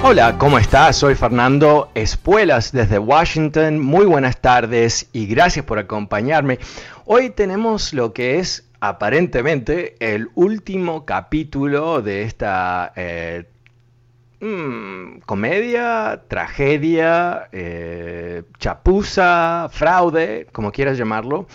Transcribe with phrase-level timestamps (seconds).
[0.00, 0.96] Hola, ¿cómo estás?
[0.96, 3.80] Soy Fernando Espuelas desde Washington.
[3.80, 6.60] Muy buenas tardes y gracias por acompañarme.
[7.04, 13.48] Hoy tenemos lo que es aparentemente el último capítulo de esta eh,
[14.40, 21.48] mm, comedia, tragedia, eh, chapuza, fraude, como quieras llamarlo.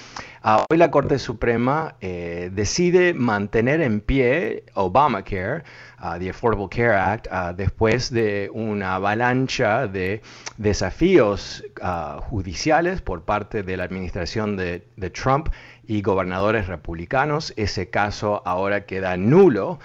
[0.46, 5.64] Ah, hoy la Corte Suprema eh, decide mantener en pie Obamacare
[6.04, 10.22] Uh, the Affordable Care Act, uh, después de una avalancha de
[10.58, 15.48] desafíos uh, judiciales por parte de la administración de, de, Trump
[15.88, 17.54] y gobernadores republicanos.
[17.56, 19.80] Ese caso ahora queda nulo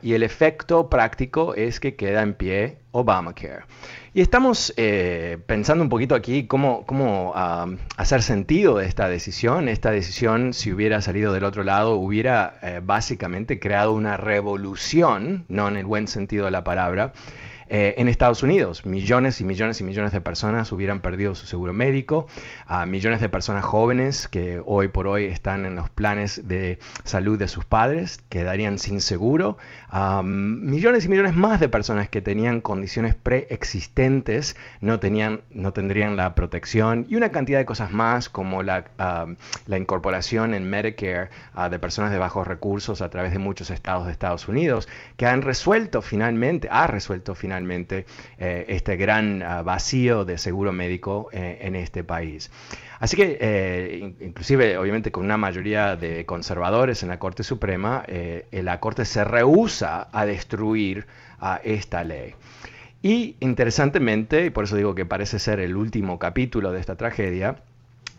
[0.00, 3.64] y el efecto práctico es que queda en pie Obamacare.
[4.14, 9.70] Y estamos eh, pensando un poquito aquí cómo, cómo uh, hacer sentido de esta decisión.
[9.70, 15.66] Esta decisión, si hubiera salido del otro lado, hubiera eh, básicamente creado una revolución, no
[15.66, 17.14] en el buen sentido de la palabra,
[17.74, 21.72] eh, en Estados Unidos, millones y millones y millones de personas hubieran perdido su seguro
[21.72, 22.26] médico,
[22.66, 27.38] a millones de personas jóvenes que hoy por hoy están en los planes de salud
[27.38, 29.56] de sus padres quedarían sin seguro,
[30.24, 36.34] millones y millones más de personas que tenían condiciones preexistentes no, tenían, no tendrían la
[36.34, 38.84] protección y una cantidad de cosas más como la,
[39.66, 41.28] la incorporación en Medicare
[41.70, 45.42] de personas de bajos recursos a través de muchos estados de Estados Unidos que han
[45.42, 48.06] resuelto finalmente, ha resuelto finalmente
[48.38, 52.50] eh, este gran ah, vacío de seguro médico eh, en este país.
[53.00, 58.04] Así que, eh, inclusive, obviamente, con una mayoría de conservadores en la Corte Suprema,
[58.52, 61.06] la Corte se rehúsa a destruir
[61.38, 62.34] a esta ley.
[63.02, 67.56] Y interesantemente, y por eso digo que parece ser el último capítulo de esta tragedia,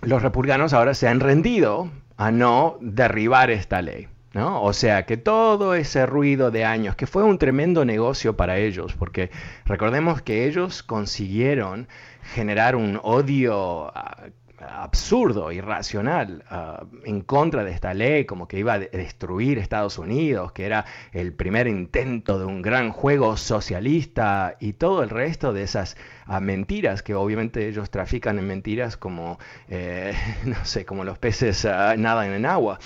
[0.01, 4.07] los republicanos ahora se han rendido a no derribar esta ley.
[4.35, 8.93] O sea, que todo ese ruido de años, que fue un tremendo negocio para ellos,
[8.93, 9.29] porque
[9.63, 11.87] recordemos que ellos consiguieron
[12.33, 14.29] generar un odio ah,
[14.69, 20.51] absurdo, irracional, uh, en contra de esta ley, como que iba a destruir Estados Unidos,
[20.51, 25.63] que era el primer intento de un gran juego socialista y todo el resto de
[25.63, 25.97] esas
[26.27, 30.13] uh, mentiras, que obviamente ellos trafican en mentiras como, eh,
[30.45, 32.79] no sé, como los peces uh, nadan en agua.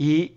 [0.00, 0.36] Y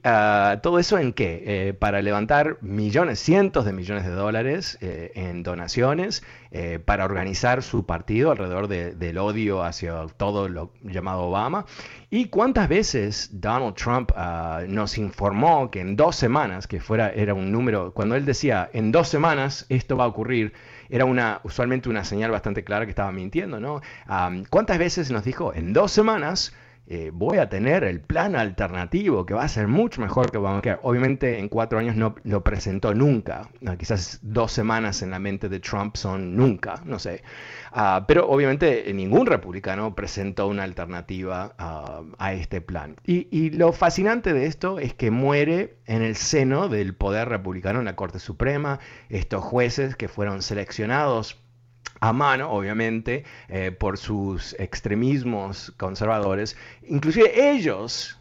[0.63, 1.43] todo eso en qué?
[1.45, 7.63] Eh, para levantar millones, cientos de millones de dólares eh, en donaciones eh, para organizar
[7.63, 11.65] su partido alrededor del odio hacia todo lo llamado Obama.
[12.09, 17.33] ¿Y cuántas veces Donald Trump ah, nos informó que en dos semanas, que fuera, era
[17.33, 20.51] un número, cuando él decía, en dos semanas esto va a ocurrir,
[20.89, 23.81] era una, usualmente una señal bastante clara que estaba mintiendo, ¿no?
[24.05, 26.53] Ah, ¿Cuántas veces nos dijo, en dos semanas
[26.93, 30.77] eh, voy a tener el plan alternativo que va a ser mucho mejor que Obamacare.
[30.83, 33.49] Obviamente en cuatro años no lo presentó nunca.
[33.77, 37.23] quizás dos semanas en la mente de Trump son nunca, no sé.
[37.71, 42.97] Ah, pero obviamente ningún republicano presentó una alternativa ah, a este plan.
[43.05, 47.85] Y, lo fascinante de esto es que muere en el seno del poder republicano en
[47.85, 48.81] la Corte Suprema.
[49.07, 51.41] Estos jueces que fueron seleccionados
[52.01, 56.57] a mano, obviamente, eh, por sus extremismos conservadores.
[56.87, 58.19] Inclusive ellos,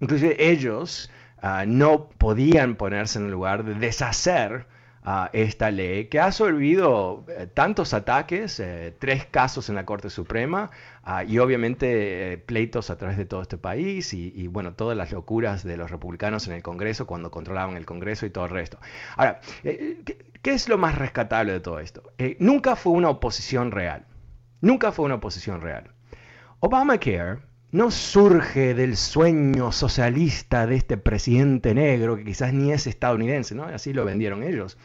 [0.00, 1.10] inclusive ellos
[1.42, 4.66] uh, no podían ponerse en el lugar de deshacer
[5.04, 10.10] uh, esta ley que ha sobrevivido eh, tantos ataques, eh, tres casos en la Corte
[10.10, 10.70] Suprema
[11.06, 15.12] uh, y obviamente pleitos a través de todo este país y, y, bueno, todas las
[15.12, 18.78] locuras de los republicanos en el Congreso cuando controlaban el Congreso y todo el resto.
[19.16, 19.40] Ahora,
[20.42, 22.02] ¿Qué es lo más rescatable de todo esto?
[22.18, 24.06] Eh, nunca fue una oposición real.
[24.60, 25.92] Nunca fue una oposición real.
[26.58, 27.38] Obamacare
[27.72, 33.64] no surge del sueño socialista de este presidente negro que quizás ni es estadounidense, ¿no?
[33.64, 34.76] Así lo vendieron ellos.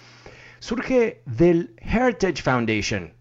[0.59, 3.13] Surge del Heritage Foundation.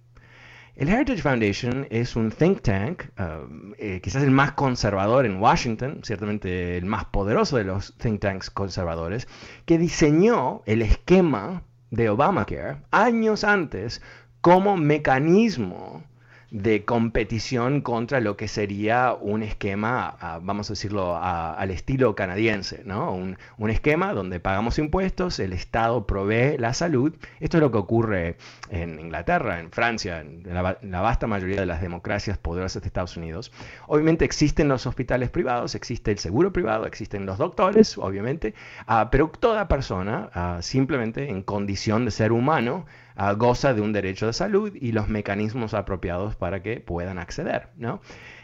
[0.76, 6.00] El Heritage Foundation es un think tank, um, eh, quizás el más conservador en Washington,
[6.04, 9.26] ciertamente el más poderoso de los think tanks conservadores,
[9.64, 14.00] que diseñó el esquema de Obamacare años antes
[14.40, 16.04] como mecanismo
[16.50, 23.12] de competición contra lo que sería un esquema, vamos a decirlo, al estilo canadiense, ¿no?
[23.12, 23.36] Un,
[23.70, 27.12] esquema donde pagamos impuestos, el Estado provee la salud.
[27.40, 28.36] Esto es lo que ocurre
[28.70, 33.50] en Inglaterra, en Francia, en la, vasta mayoría de las democracias poderosas de Estados Unidos.
[33.88, 38.54] Obviamente existen los hospitales privados, existe el seguro privado, existen los doctores, obviamente,
[38.86, 42.86] ah, pero toda persona, ah, simplemente en condición de ser humano,
[43.36, 47.68] goza de un derecho de salud y los mecanismos apropiados para que puedan acceder.
[47.76, 48.00] ¿no?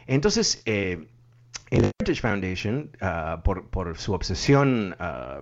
[0.06, 1.06] Entonces, eh,
[1.70, 5.40] el Heritage Foundation, ah, por, por, su obsesión ah,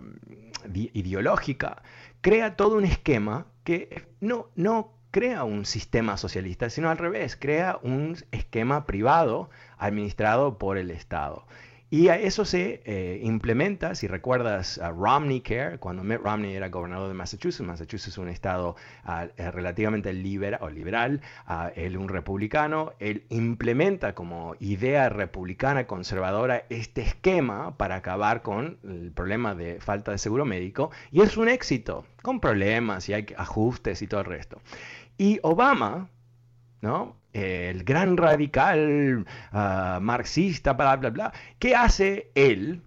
[0.72, 1.82] ideológica,
[2.20, 7.78] crea todo un esquema que no, no crea un sistema socialista, sino al revés, crea
[7.82, 11.46] un esquema privado administrado por el Estado.
[11.92, 16.69] Y a eso se eh, implementa, si recuerdas a Romney Care, cuando Mitt Romney era
[16.69, 18.76] gobernador de Massachusetts, Massachusetts es un estado
[19.37, 26.64] eh, relativamente liberal, o liberal uh, él un republicano, él implementa como idea republicana conservadora
[26.69, 31.48] este esquema para acabar con el problema de falta de seguro médico, y es un
[31.48, 34.60] éxito, con problemas y hay ajustes y todo el resto.
[35.19, 36.08] Y Obama,
[36.82, 37.19] ¿no?
[37.32, 41.32] El gran radical ah, marxista, bla, bla, bla.
[41.58, 42.82] ¿Qué hace él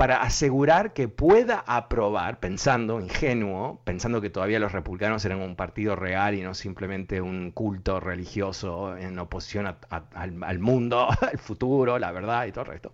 [0.00, 5.94] para asegurar que pueda aprobar, pensando ingenuo, pensando que todavía los republicanos eran un partido
[5.94, 9.76] real y no simplemente un culto religioso en oposición al,
[10.42, 12.92] al, mundo, al futuro, la verdad y todo el resto?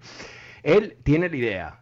[0.65, 1.81] Él tiene la idea,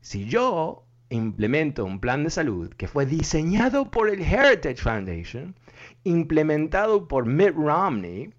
[0.00, 5.54] si yo implemento un plan de salud que fue diseñado por el Heritage Foundation,
[6.04, 8.32] implementado por Mitt Romney,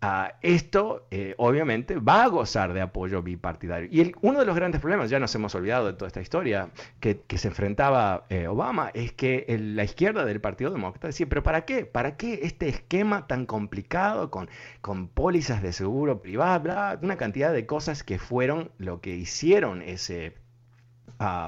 [0.00, 3.88] ah, esto eh, obviamente va a gozar de apoyo bipartidario.
[3.90, 6.70] Y uno de los grandes problemas, ya nos hemos olvidado de toda esta historia,
[7.00, 11.64] que, se enfrentaba eh, Obama, es que la izquierda del Partido Demócrata decía, pero ¿para
[11.64, 11.86] qué?
[11.86, 14.48] ¿Para qué este esquema tan complicado con,
[14.82, 20.43] con pólizas de seguro privado, una cantidad de cosas que fueron lo que hicieron ese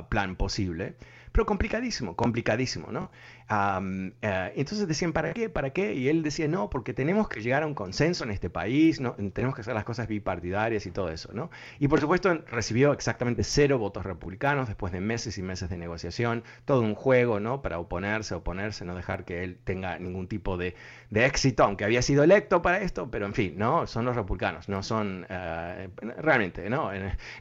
[0.09, 0.97] plan posible?
[1.37, 3.11] pero complicadísimo, complicadísimo, ¿no?
[3.48, 5.48] Eh, entonces decían, ¿para qué?
[5.48, 5.94] ¿Para qué?
[5.94, 9.00] Y él decía, no, porque tenemos que llegar a un consenso en este país,
[9.32, 11.50] tenemos que hacer las cosas bipartidarias y todo eso, ¿no?
[11.78, 16.43] Y por supuesto recibió exactamente cero votos republicanos después de meses y meses de negociación,
[16.64, 17.62] todo un juego, ¿no?
[17.62, 20.75] Para oponerse, oponerse, no dejar que él tenga ningún tipo de,
[21.12, 23.87] éxito, aunque había sido electo para esto, pero en fin, ¿no?
[23.87, 25.88] Son los republicanos, no son, eh,
[26.19, 26.90] realmente, ¿no?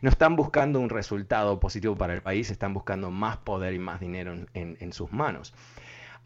[0.02, 4.00] No están buscando un resultado positivo para el país, están buscando más poder y más
[4.00, 5.54] dinero en sus manos.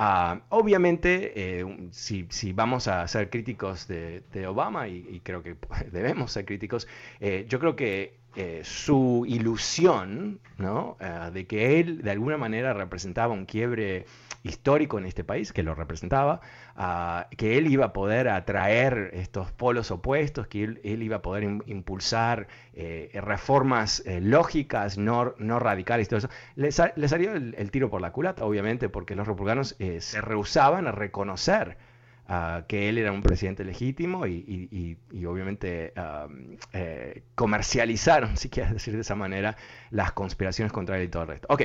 [0.02, 5.58] Ah, obviamente, eh, si, vamos a ser críticos de, Obama, y, creo que
[5.92, 6.88] debemos ser críticos,
[7.20, 10.98] eh, yo creo que eh, su ilusión ¿no?
[11.34, 14.06] de que él de alguna manera representaba un quiebre
[14.44, 16.42] histórico en este país, que lo representaba,
[17.38, 22.48] que él iba a poder atraer estos polos opuestos, que él, iba a poder impulsar
[22.74, 26.30] eh, reformas eh, lógicas, no, no, radicales, todo eso.
[26.56, 30.92] Le, salió el, tiro por la culata, obviamente, porque los republicanos eh, se rehusaban a
[30.92, 31.78] reconocer
[32.68, 34.98] que él era un presidente legítimo y,
[35.28, 35.94] obviamente
[37.36, 39.58] comercializaron, si quieres decir de esa manera,
[39.90, 41.48] las conspiraciones contra él y todo el resto.
[41.50, 41.64] Ok,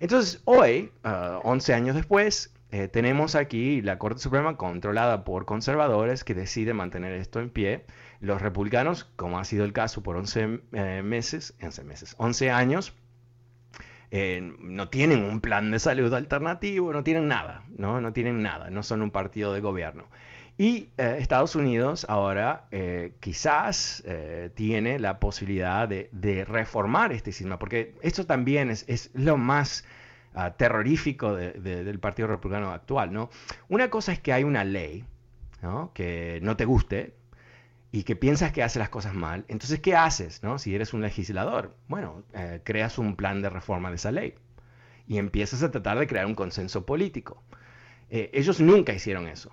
[0.00, 6.34] entonces hoy, 11 años después, eh, tenemos aquí la Corte Suprema controlada por conservadores que
[6.34, 7.84] decide mantener esto en pie.
[8.18, 12.92] Los republicanos, como ha sido el caso por 11 eh, meses, 11 meses, 11 años,
[14.16, 18.70] eh, no tienen un plan de salud alternativo, no tienen nada, no, no tienen nada,
[18.70, 20.04] no son un partido de gobierno.
[20.56, 22.68] Y Estados Unidos ahora
[23.18, 24.04] quizás
[24.54, 29.84] tiene la posibilidad de, reformar este sistema, porque esto también es, es lo más
[30.56, 33.12] terrorífico del Partido Republicano actual.
[33.12, 33.30] ¿no?
[33.68, 35.04] Una cosa es que hay una ley
[35.92, 37.14] que no te guste
[37.94, 39.44] y que piensas que hace las cosas mal.
[39.46, 40.58] Entonces, ¿qué haces no?
[40.58, 41.76] si eres un legislador?
[41.86, 44.34] Bueno, eh, creas un plan de reforma de esa ley
[45.06, 47.40] y empiezas a tratar de crear un consenso político.
[48.10, 49.52] Eh, ellos nunca hicieron eso.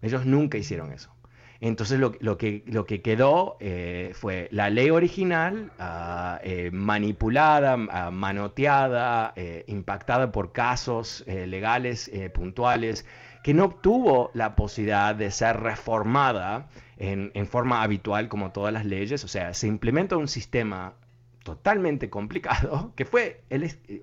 [0.00, 1.14] Ellos nunca hicieron eso.
[1.60, 6.40] Entonces lo, que, lo que quedó eh, fue la ley original ah,
[6.72, 9.34] manipulada, ah, manoteada,
[9.66, 13.04] impactada por casos legales puntuales,
[13.44, 16.68] que no obtuvo la posibilidad de ser reformada
[17.02, 19.24] en, en, forma habitual como todas las leyes.
[19.24, 20.94] O sea, se implementa un sistema
[21.42, 23.42] totalmente complicado, que fue,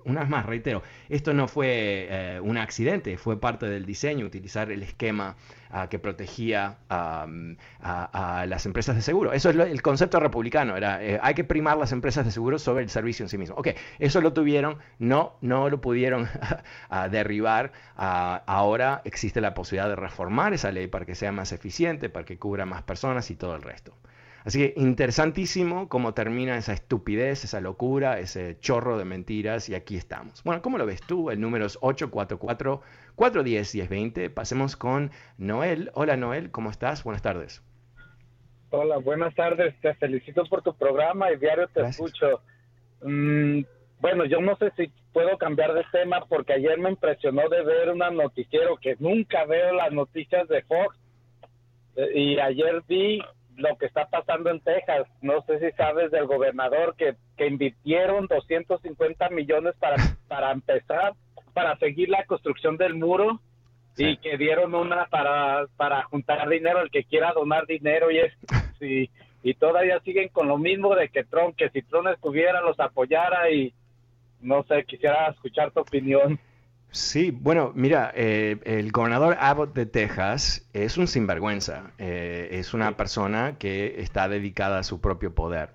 [0.04, 4.70] una vez más reitero, esto no fue eh, un accidente, fue parte del diseño, utilizar
[4.70, 5.36] el esquema
[5.70, 7.26] ah, que protegía a,
[8.46, 9.32] las empresas de seguro.
[9.32, 12.84] Eso es el concepto republicano, era eh, hay que primar las empresas de seguro sobre
[12.84, 13.56] el servicio en sí mismo.
[13.56, 13.68] Ok,
[13.98, 16.28] eso lo tuvieron, no, no lo pudieron
[17.10, 22.08] derribar, ah, ahora existe la posibilidad de reformar esa ley para que sea más eficiente,
[22.08, 23.94] para que cubra más personas y todo el resto.
[24.50, 29.94] Así que interesantísimo cómo termina esa estupidez, esa locura, ese chorro de mentiras y aquí
[29.94, 30.42] estamos.
[30.42, 31.30] Bueno, ¿cómo lo ves tú?
[31.30, 34.34] El número es 844-410-1020.
[34.34, 35.92] Pasemos con Noel.
[35.94, 37.04] Hola Noel, ¿cómo estás?
[37.04, 37.62] Buenas tardes.
[38.70, 39.72] Hola, buenas tardes.
[39.82, 42.40] Te felicito por tu programa y diario te escucho.
[43.02, 43.60] Mm,
[44.00, 47.90] bueno, yo no sé si puedo cambiar de tema porque ayer me impresionó de ver
[47.90, 50.98] un noticiero que nunca veo las noticias de Fox.
[51.94, 53.22] Eh, y ayer vi
[53.60, 55.06] lo que está pasando en Texas.
[55.20, 59.96] No sé si sabes del gobernador que, que invirtieron 250 millones para,
[60.28, 61.14] para empezar,
[61.52, 63.40] para seguir la construcción del muro
[63.96, 68.32] y que dieron una para, para juntar dinero, el que quiera donar dinero y es,
[68.78, 69.10] sí,
[69.42, 73.50] y todavía siguen con lo mismo de que Trump, que si Trump estuviera los apoyara
[73.50, 73.74] y
[74.40, 76.38] no sé, quisiera escuchar tu opinión.
[76.92, 82.96] Sí, bueno, mira, eh, el gobernador Abbott de Texas es un sinvergüenza, eh, es una
[82.96, 85.70] persona que está dedicada a su propio poder.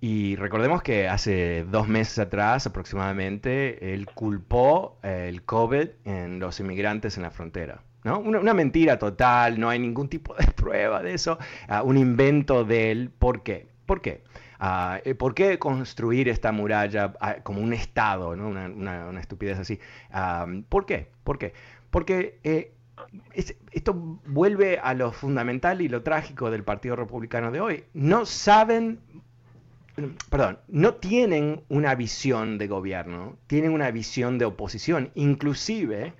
[0.00, 6.60] Y recordemos que hace dos meses atrás aproximadamente él culpó eh, el COVID en los
[6.60, 7.82] inmigrantes en la frontera.
[8.04, 8.20] ¿no?
[8.20, 12.92] Una, mentira total, no hay ningún tipo de prueba de eso, ah, un invento de
[12.92, 13.10] él.
[13.18, 13.66] ¿Por qué?
[13.84, 14.22] ¿Por qué?
[15.04, 18.48] Eh, ¿Por qué construir esta muralla ah, como un Estado, ¿no?
[18.48, 19.78] una, estupidez así?
[20.68, 21.10] ¿Por qué?
[21.24, 21.52] ¿Por qué?
[21.90, 22.72] Porque eh,
[23.72, 23.94] esto
[24.26, 27.84] vuelve a lo fundamental y lo trágico del Partido Republicano de hoy.
[27.94, 29.00] No saben
[30.28, 36.12] perdón, no tienen una visión de gobierno, tienen una visión de oposición, inclusive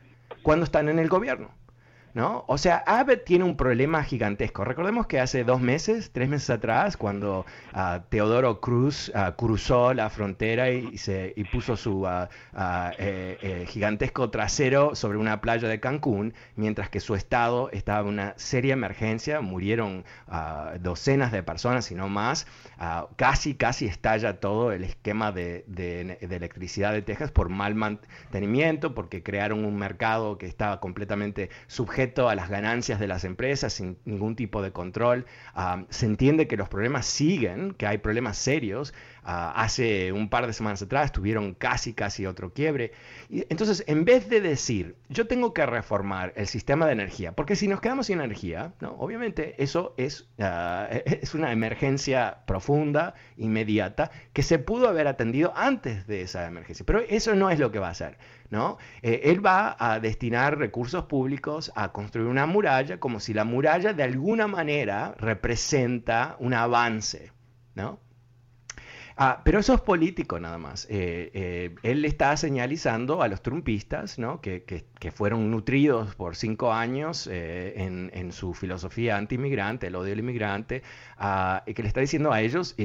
[0.43, 1.50] cuando están en el gobierno.
[2.17, 2.47] ¿No?
[2.49, 4.65] O sea, Abbott tiene un problema gigantesco.
[4.65, 7.45] Recordemos que hace dos meses, tres meses atrás, cuando
[7.75, 12.27] uh, Teodoro Cruz uh, cruzó la frontera y, se, y puso su uh,
[13.67, 18.73] gigantesco trasero sobre una playa de Cancún, mientras que su estado estaba en una seria
[18.73, 20.07] emergencia, murieron
[20.81, 22.47] docenas de personas, si no más,
[23.17, 28.95] casi, casi estalla todo el esquema de, de, de electricidad de Texas por mal mantenimiento,
[28.95, 33.99] porque crearon un mercado que estaba completamente sujeto a las ganancias de las empresas sin
[34.05, 35.27] ningún tipo de control.
[35.55, 38.95] Ah, se entiende que los problemas siguen, que hay problemas serios.
[39.28, 42.92] Ah, hace un par de semanas atrás tuvieron casi, casi otro quiebre.
[43.28, 47.56] Y, entonces, en vez de decir, yo tengo que reformar el sistema de energía, porque
[47.56, 48.92] si nos quedamos sin energía, ¿no?
[48.92, 56.06] obviamente eso es, ah, es una emergencia profunda, inmediata, que se pudo haber atendido antes
[56.06, 56.87] de esa emergencia.
[56.87, 58.18] Pero eso no es lo que va a hacer.
[58.50, 58.78] ¿no?
[59.02, 63.92] Eh, él va a destinar recursos públicos a construir una muralla como si la muralla
[63.92, 67.33] de alguna manera representa un avance,
[67.75, 68.06] ¿no?
[69.19, 70.85] Ah, pero eso es político nada más.
[70.91, 74.43] Eh, eh, él está señalizando a los trumpistas, ¿no?
[74.43, 80.13] que, que, fueron nutridos por cinco años eh, en, en, su filosofía anti-inmigrante, el odio
[80.13, 80.83] al inmigrante,
[81.17, 82.77] ah, que le está diciendo a ellos,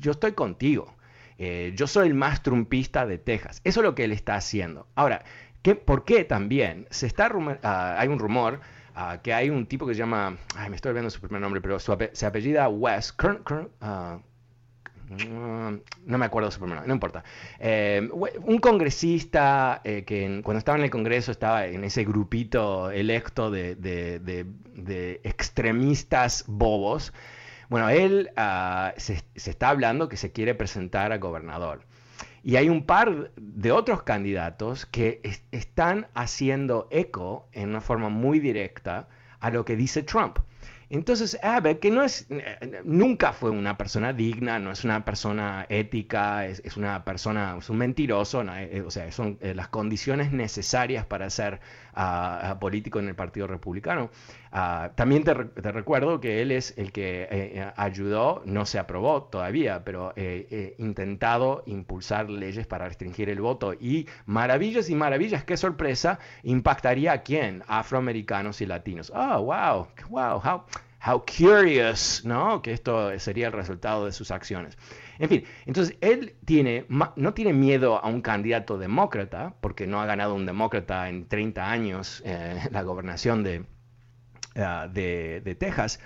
[0.00, 0.94] yo estoy contigo.
[1.38, 3.60] yo soy el más trumpista de Texas.
[3.64, 4.86] Eso es lo que él está haciendo.
[4.94, 5.24] Ahora,
[5.62, 6.86] ¿qué, ¿por qué también?
[6.90, 7.30] Se está
[7.62, 8.60] ah, hay un rumor
[9.22, 11.78] que hay un tipo que se llama, ay, me estoy olvidando su primer nombre, pero
[11.78, 14.33] su se apellida West, Mm,
[15.16, 17.24] no me acuerdo su nombre, no importa.
[17.58, 18.08] Eh,
[18.42, 24.46] un congresista eh, que cuando estaba en el Congreso estaba en ese grupito electo de,
[25.22, 27.12] extremistas bobos.
[27.68, 31.82] Bueno, él ah, se, está hablando que se quiere presentar a gobernador.
[32.42, 38.38] Y hay un par de otros candidatos que están haciendo eco en una forma muy
[38.38, 39.08] directa
[39.40, 40.38] a lo que dice Trump.
[40.90, 42.26] Entonces Abbott, que no es,
[42.84, 47.78] nunca fue una persona digna, no es una persona ética, es, una persona, es un
[47.78, 51.60] mentiroso, eh, o sea, son eh, las condiciones necesarias para ser
[51.94, 54.10] ah, político en el Partido Republicano.
[54.52, 59.84] Ah, también te, recuerdo que él es el que eh, ayudó, no se aprobó todavía,
[59.84, 60.14] pero
[60.78, 67.22] intentado impulsar leyes para restringir el voto y maravillas y maravillas, qué sorpresa, impactaría a
[67.22, 69.12] quién, afroamericanos y latinos.
[69.14, 70.64] Oh, wow, wow, how
[71.04, 72.62] how curious, ¿no?
[72.62, 74.78] Que esto sería el resultado de sus acciones.
[75.18, 80.06] En fin, entonces él tiene, no tiene miedo a un candidato demócrata, porque no ha
[80.06, 83.64] ganado un demócrata en 30 años eh, la gobernación de,
[84.56, 86.00] ah, de, Texas.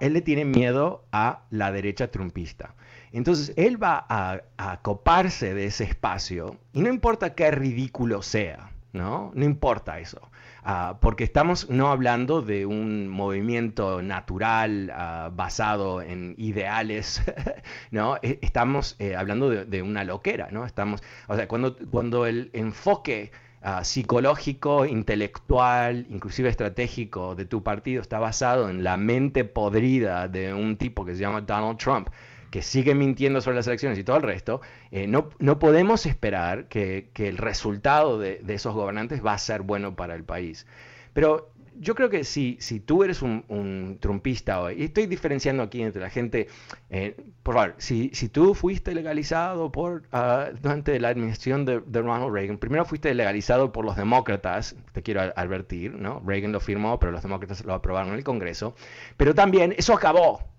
[0.00, 2.74] Él le tiene miedo a la derecha trumpista.
[3.10, 8.70] Entonces él va a, a coparse de ese espacio y no importa qué ridículo sea,
[8.92, 9.32] ¿no?
[9.34, 10.30] No importa eso.
[10.64, 17.20] Ah, porque estamos no hablando de un movimiento natural ah, basado en ideales,
[17.90, 18.16] ¿no?
[18.22, 20.64] E, estamos eh, hablando de, una loquera, ¿no?
[20.64, 28.00] Estamos, o sea, cuando, cuando el enfoque ah, psicológico, intelectual, inclusive estratégico de tu partido
[28.00, 32.08] está basado en la mente podrida de un tipo que se llama Donald Trump,
[32.52, 36.68] que sigue mintiendo sobre las elecciones y todo el resto, eh, no, no, podemos esperar
[36.68, 40.66] que, el resultado de, esos gobernantes va a ser bueno para el país.
[41.14, 45.82] Pero yo creo que si, si tú eres un, trumpista hoy, y estoy diferenciando aquí
[45.82, 46.48] entre la gente,
[46.90, 52.02] eh, por favor, si, si, tú fuiste legalizado por, ah, durante la administración de, de,
[52.02, 56.22] Ronald Reagan, primero fuiste legalizado por los demócratas, te quiero advertir, ¿no?
[56.22, 58.74] Reagan lo firmó, pero los demócratas lo aprobaron en el Congreso,
[59.16, 60.51] pero también eso acabó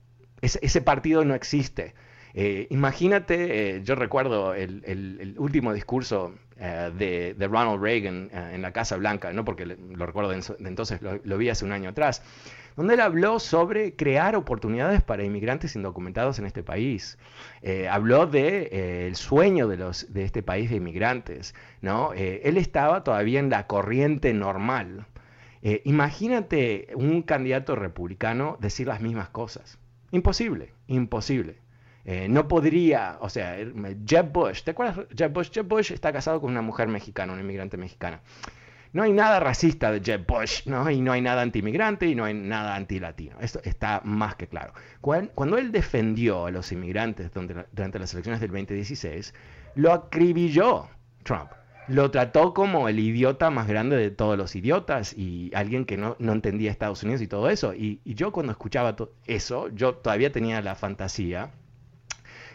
[0.44, 1.94] ese, partido no existe.
[2.36, 9.46] Eh, imagínate, yo recuerdo el, último discurso de, Ronald Reagan en la Casa Blanca, no
[9.46, 12.24] porque lo recuerdo de, entonces, lo, vi hace un año atrás,
[12.76, 17.18] donde él habló sobre crear oportunidades para inmigrantes indocumentados en este país.
[17.90, 22.14] habló de el sueño de, los, de este país de inmigrantes, ¿no?
[22.14, 25.06] él estaba todavía en la corriente normal,
[25.66, 29.80] eh, imagínate un candidato republicano decir las mismas cosas.
[30.14, 31.58] Imposible, imposible.
[32.06, 33.58] Eh, no podría, o sea,
[34.06, 35.08] Jeb Bush, ¿te acuerdas?
[35.18, 38.22] Jeb Bush, Jeb Bush está casado con una mujer mexicana, una inmigrante mexicana.
[38.92, 40.88] No hay nada racista de Jeb Bush, ¿no?
[40.92, 43.38] Y no hay nada anti-inmigrante y no hay nada anti-latino.
[43.42, 44.74] Esto está más que claro.
[45.02, 49.34] Cuando, él defendió a los inmigrantes durante las elecciones del 2016,
[49.74, 50.90] lo acribilló
[51.24, 51.50] Trump
[51.88, 56.16] lo trató como el idiota más grande de todos los idiotas y alguien que no,
[56.20, 57.74] entendía Estados Unidos y todo eso.
[57.74, 61.52] Y, yo cuando escuchaba eso, yo todavía tenía la fantasía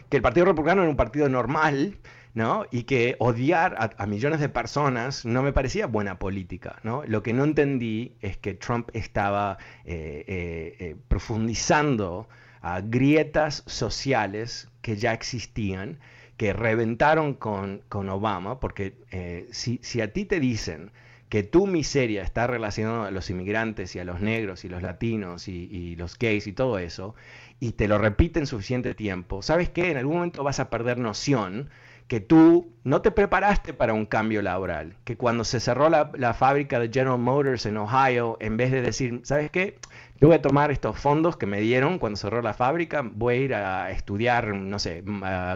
[0.08, 1.98] que el Partido Republicano era un partido normal,
[2.34, 2.64] ¿no?
[2.70, 7.02] Y que odiar a, millones de personas no me parecía buena política, ¿no?
[7.06, 12.28] Lo que no entendí es que Trump estaba eh, eh, eh, profundizando
[12.60, 15.98] a grietas sociales que ya existían
[16.38, 20.92] que reventaron con, Obama, porque eh, si, a ti te dicen
[21.28, 25.48] que tu miseria está relacionada a los inmigrantes y a los negros y los latinos
[25.48, 27.16] y, los gays y todo eso,
[27.58, 29.90] y te lo repiten suficiente tiempo, ¿sabes qué?
[29.90, 31.70] En algún momento vas a perder noción
[32.06, 36.34] que tú no te preparaste para un cambio laboral, que cuando se cerró la, la,
[36.34, 39.76] fábrica de General Motors en Ohio, en vez de decir, ¿sabes qué?
[40.20, 43.38] Yo voy a tomar estos fondos que me dieron cuando cerró la fábrica, voy a
[43.38, 45.04] ir a estudiar, no sé,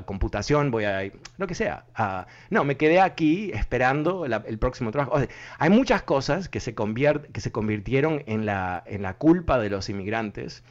[0.04, 1.84] computación, voy a, lo que sea.
[2.50, 5.18] no, me quedé aquí esperando el próximo trabajo.
[5.58, 9.88] hay muchas cosas que se, que se convirtieron en la, en la culpa de los
[9.88, 10.62] inmigrantes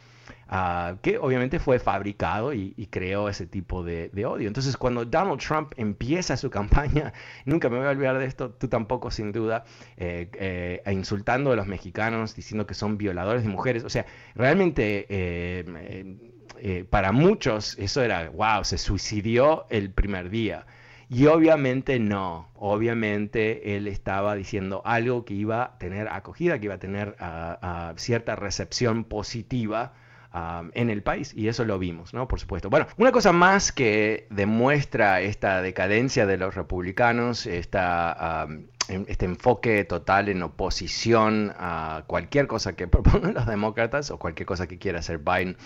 [0.53, 4.49] Ah, que obviamente fue fabricado y, creó ese tipo de, odio.
[4.49, 7.13] Entonces, cuando Donald Trump empieza su campaña,
[7.45, 9.63] nunca me voy a olvidar de esto, tú tampoco sin duda,
[9.95, 13.85] eh, eh, insultando a los mexicanos, diciendo que son violadores de mujeres.
[13.85, 20.65] O sea, realmente eh, para muchos eso era, wow, se suicidió el primer día.
[21.07, 26.75] Y obviamente no, obviamente él estaba diciendo algo que iba a tener acogida, que iba
[26.75, 29.93] a tener ah, ah, cierta recepción positiva
[30.33, 32.27] en el país y eso lo vimos, ¿no?
[32.27, 32.69] Por supuesto.
[32.69, 38.47] Bueno, una cosa más que demuestra esta decadencia de los republicanos, esta,
[38.87, 44.67] este enfoque total en oposición a cualquier cosa que propongan los demócratas o cualquier cosa
[44.67, 45.57] que quiera hacer Biden.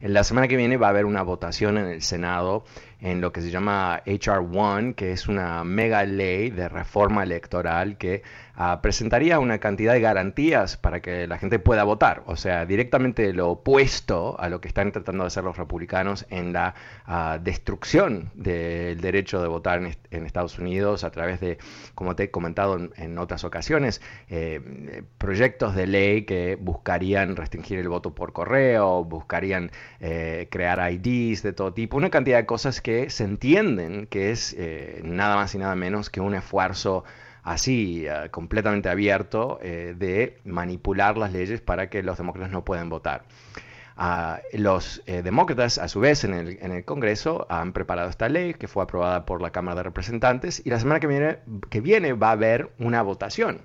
[0.00, 2.64] En la semana que viene va a haber una votación en el Senado
[3.00, 7.96] en lo que se llama HR 1, que es una mega ley de reforma electoral
[7.96, 8.22] que
[8.60, 13.32] Ah, presentaría una cantidad de garantías para que la gente pueda votar, o sea, directamente
[13.32, 16.74] lo opuesto a lo que están tratando de hacer los republicanos en la
[17.06, 21.58] ah, destrucción del derecho de votar en, Estados Unidos a través de,
[21.94, 27.88] como te he comentado en, otras ocasiones, eh, proyectos de ley que buscarían restringir el
[27.88, 33.08] voto por correo, buscarían eh, crear IDs de todo tipo, una cantidad de cosas que
[33.08, 37.04] se entienden que es eh, nada más y nada menos que un esfuerzo
[37.48, 42.90] así eh, completamente abierto eh, de manipular las leyes para que los demócratas no puedan
[42.90, 43.24] votar.
[43.96, 48.68] Ah, los eh, demócratas, a su vez, en el, Congreso han preparado esta ley que
[48.68, 52.70] fue aprobada por la Cámara de Representantes y la semana que viene, va a haber
[52.78, 53.62] una votación.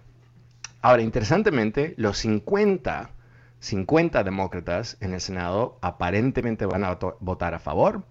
[0.81, 3.11] Ahora, interesantemente, los 50,
[3.59, 8.03] 50 demócratas en el Senado aparentemente van a votar a favor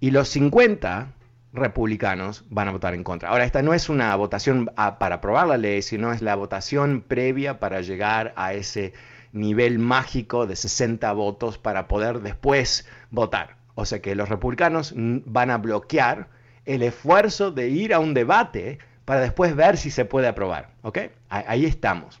[0.00, 1.14] y los 50
[1.52, 3.30] republicanos van a votar en contra.
[3.30, 7.02] Ahora, esta no es una votación ah, para aprobar la ley, sino es la votación
[7.06, 8.92] previa para llegar a ese
[9.32, 13.56] nivel mágico de 60 votos para poder después votar.
[13.74, 16.28] O sea que los republicanos van a bloquear
[16.64, 20.70] el esfuerzo de ir a un debate para después ver si se puede aprobar.
[20.82, 20.98] ¿Ok?
[21.28, 22.20] Ahí estamos.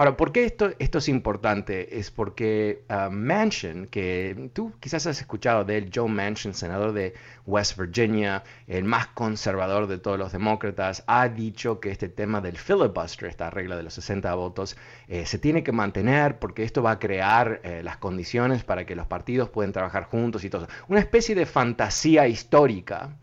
[0.00, 1.98] Ahora, ¿por qué esto, esto es importante?
[1.98, 7.12] Es porque uh, Manchin, que tú quizás has escuchado de él, Joe Manchin, senador de
[7.44, 12.56] West Virginia, el más conservador de todos los demócratas, ha dicho que este tema del
[12.56, 14.74] filibuster, esta regla de los 60 votos,
[15.06, 18.96] eh, se tiene que mantener porque esto va a crear eh, las condiciones para que
[18.96, 20.66] los partidos puedan trabajar juntos y todo.
[20.88, 23.18] Una especie de fantasía histórica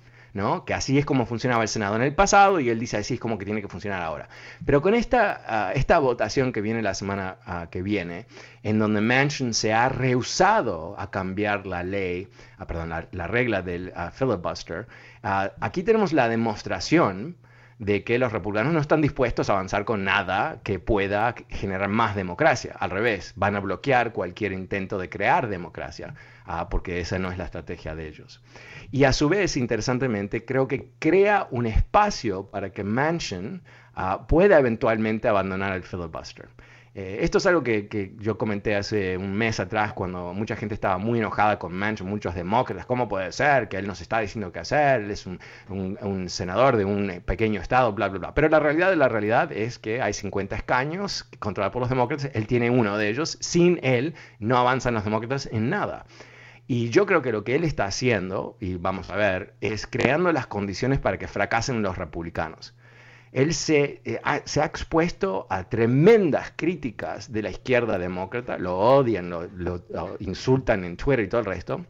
[0.66, 3.20] que así es como funcionaba el Senado en el pasado y él dice así es
[3.20, 4.30] como que tiene que funcionar ahora.
[4.66, 8.28] Pero con esta, ah, esta votación que viene la semana ah, que viene,
[8.62, 12.28] en donde Manchin se ha rehusado a cambiar la ley,
[12.60, 14.88] ah, perdón, la, regla del filibuster,
[15.24, 17.38] aquí tenemos la demostración
[17.80, 22.16] de que los republicanos no están dispuestos a avanzar con nada que pueda generar más
[22.16, 22.76] democracia.
[22.80, 27.38] Al revés, van a bloquear cualquier intento de crear democracia, ah, porque esa no es
[27.38, 28.42] la estrategia de ellos.
[28.92, 33.62] Y a su vez, interesantemente, creo que crea un espacio para que Manchin
[33.94, 36.50] ah, pueda eventualmente abandonar el filibuster.
[37.00, 40.98] Eh, esto es algo que, yo comenté hace un mes atrás cuando mucha gente estaba
[40.98, 44.62] muy enojada con Manchin, muchos demócratas, ¿cómo puede ser que él nos está diciendo qué
[44.62, 45.02] hacer?
[45.02, 45.38] Él es un,
[46.28, 48.34] senador de un pequeño estado, bla, bla, bla.
[48.34, 52.32] Pero la realidad de la realidad es que hay 50 escaños controlados por los demócratas,
[52.34, 56.08] él tiene uno de ellos, sin él no avanzan los demócratas en nada.
[56.66, 60.32] Y yo creo que lo que él está haciendo, y vamos a ver, es creando
[60.32, 62.74] las condiciones para que fracasen los republicanos
[63.32, 68.78] él se, eh, ha, se, ha, expuesto a tremendas críticas de la izquierda demócrata, lo
[68.78, 69.82] odian, lo,
[70.20, 71.86] insultan en Twitter y todo el resto.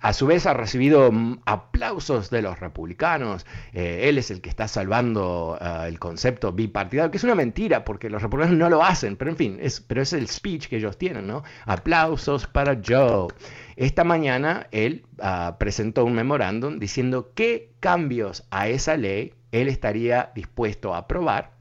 [0.00, 3.44] A su vez ha recibido mm, aplausos de los republicanos.
[3.72, 7.84] Eh, él es el que está salvando eh, el concepto bipartidario, que es una mentira
[7.84, 10.76] porque los republicanos no lo hacen, pero en fin, es, pero es el speech que
[10.76, 11.42] ellos tienen, ¿no?
[11.66, 13.28] Aplausos para Joe.
[13.76, 20.32] Esta mañana él ah, presentó un memorándum diciendo qué cambios a esa ley él estaría
[20.34, 21.52] dispuesto a aprobar,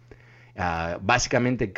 [0.58, 1.74] ah, básicamente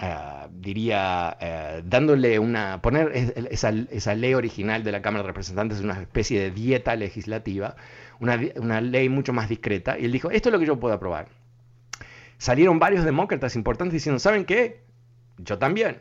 [0.00, 6.00] ah, diría eh, dándole una, poner esa, ley original de la Cámara de Representantes una
[6.00, 7.76] especie de dieta legislativa,
[8.18, 10.94] una, una ley mucho más discreta, y él dijo, esto es lo que yo puedo
[10.94, 11.28] aprobar.
[12.38, 14.80] Salieron varios demócratas importantes diciendo, ¿saben qué?
[15.38, 16.00] Yo también.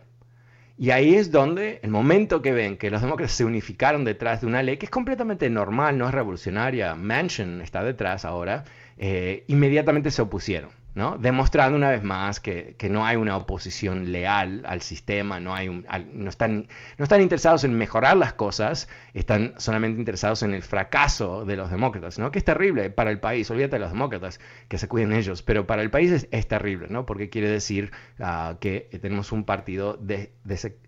[0.82, 4.48] Y ahí es donde, el momento que ven que los demócratas se unificaron detrás de
[4.48, 8.64] una ley que es completamente normal, no es revolucionaria, Manchin está detrás ahora,
[8.98, 10.79] eh, inmediatamente se opusieron.
[11.20, 16.30] Demostrando una vez más que, no hay una oposición leal al sistema, no, hay no,
[16.30, 21.56] están, no están interesados en mejorar las cosas, están solamente interesados en el fracaso de
[21.56, 22.32] los demócratas, ¿no?
[22.32, 25.68] que es terrible para el país, olvídate de los demócratas, que se cuiden ellos, pero
[25.68, 27.06] para el país es, terrible, ¿no?
[27.06, 30.00] porque quiere decir ah, que tenemos un partido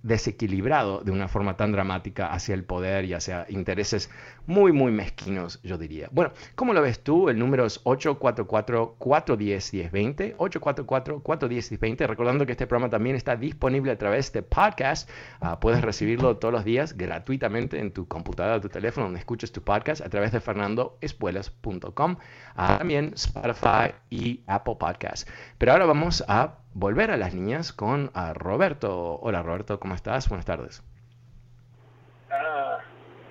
[0.01, 4.09] desequilibrado de una forma tan dramática hacia el poder y hacia intereses
[4.47, 6.07] muy, muy mezquinos, yo diría.
[6.11, 7.29] Bueno, ¿cómo lo ves tú?
[7.29, 10.35] El número es 844-410-1020.
[10.37, 12.07] 844-410-20.
[12.07, 15.09] Recordando que este programa también está disponible a través de podcast.
[15.39, 19.61] Ah, puedes recibirlo todos los días gratuitamente en tu computadora tu teléfono donde escuches tu
[19.61, 22.17] podcast a través de fernandoespuelas.com.
[22.55, 25.27] Ah, también Spotify y Apple Podcast.
[25.57, 29.19] Pero ahora vamos a volver a las niñas con ah, Roberto.
[29.21, 30.29] Hola Roberto, ¿cómo estás?
[30.29, 30.83] Buenas tardes.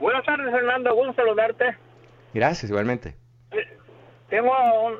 [0.00, 1.76] Buenas tardes Fernando, gusto saludarte.
[2.34, 3.14] Gracias, igualmente.
[3.52, 3.76] Eh,
[4.28, 4.52] tengo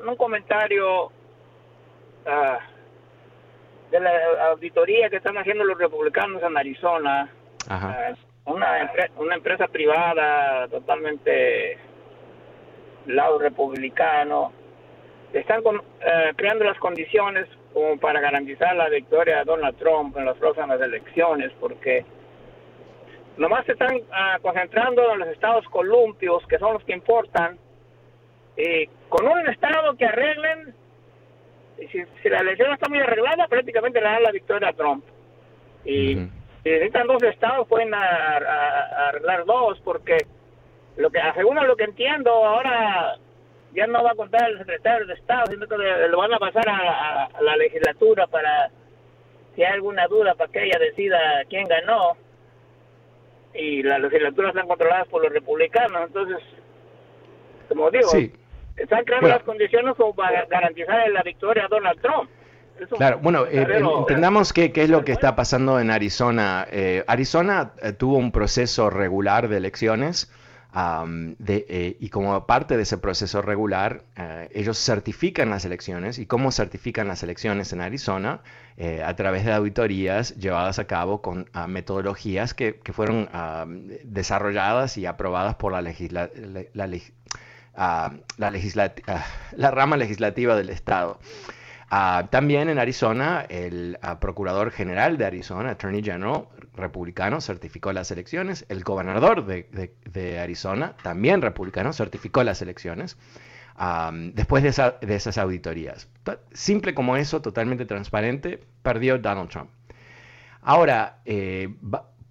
[0.05, 1.11] un comentario
[2.25, 2.59] Ah,
[3.89, 4.11] de la
[4.51, 7.29] auditoría que están haciendo los republicanos en Arizona,
[7.67, 8.13] ah,
[8.45, 11.77] una, una empresa privada totalmente
[13.07, 14.53] lado republicano,
[15.33, 15.61] están
[15.99, 20.79] eh, creando las condiciones como para garantizar la victoria de Donald Trump en las próximas
[20.79, 22.05] elecciones, porque
[23.37, 27.57] nomás se están ah, concentrando en los estados columpios, que son los que importan,
[28.57, 30.75] y con un estado que arreglen
[31.89, 35.03] si, la elección está muy arreglada, prácticamente le dan la victoria a Trump.
[35.85, 36.15] Y
[36.63, 40.17] si necesitan dos estados, pueden arreglar dos, porque
[40.97, 43.17] lo que, según lo que entiendo, ahora
[43.73, 46.67] ya no va a contar el secretario de Estado, sino que lo van a pasar
[46.67, 48.69] a, la legislatura para,
[49.55, 51.17] si hay alguna duda, para que ella decida
[51.49, 52.17] quién ganó.
[53.53, 56.37] Y las legislaturas están controladas por los republicanos, entonces,
[57.67, 58.31] como digo, sí
[58.77, 62.29] están creando las condiciones como para garantizar la victoria a Donald Trump.
[62.97, 63.65] claro, bueno, eh,
[63.99, 66.67] entendamos qué, qué, es lo que está pasando en Arizona.
[66.71, 70.31] Eh, Arizona eh, tuvo un proceso regular de elecciones
[70.73, 74.03] de, y como parte de ese proceso regular,
[74.51, 76.19] ellos certifican las elecciones.
[76.19, 78.41] ¿Y cómo certifican las elecciones en Arizona?
[79.05, 83.29] a través de auditorías llevadas a cabo con ah, metodologías que, que fueron
[84.03, 86.31] desarrolladas y aprobadas por la, legislación
[86.73, 86.87] la,
[88.37, 88.93] la,
[89.55, 91.19] la rama legislativa del Estado.
[92.29, 98.65] También en Arizona, el Procurador General de Arizona, Attorney General republicano, certificó las elecciones.
[98.69, 103.17] El gobernador de, Arizona, también republicano, certificó las elecciones.
[104.33, 106.07] después de, de, esas auditorías.
[106.53, 109.69] Simple como eso, totalmente transparente, perdió Donald Trump.
[110.61, 111.75] Ahora, eh,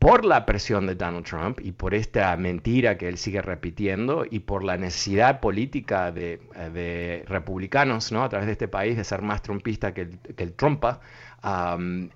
[0.00, 4.40] por la presión de Donald Trump y por esta mentira que él sigue repitiendo y
[4.40, 8.24] por la necesidad política de, eh, republicanos ¿no?
[8.24, 11.00] a través de este país de ser más trumpista que el, que el Trumpa,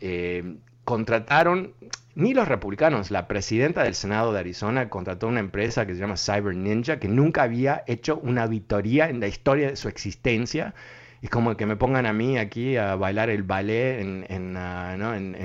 [0.00, 1.74] eh, contrataron
[2.14, 3.10] ni los republicanos.
[3.10, 7.08] La presidenta del Senado de Arizona contrató una empresa que se llama Cyber Ninja, que
[7.08, 10.74] nunca había hecho una auditoría en la historia de su existencia.
[11.24, 14.94] Es como que me pongan a mí aquí a bailar el ballet en, en, ah,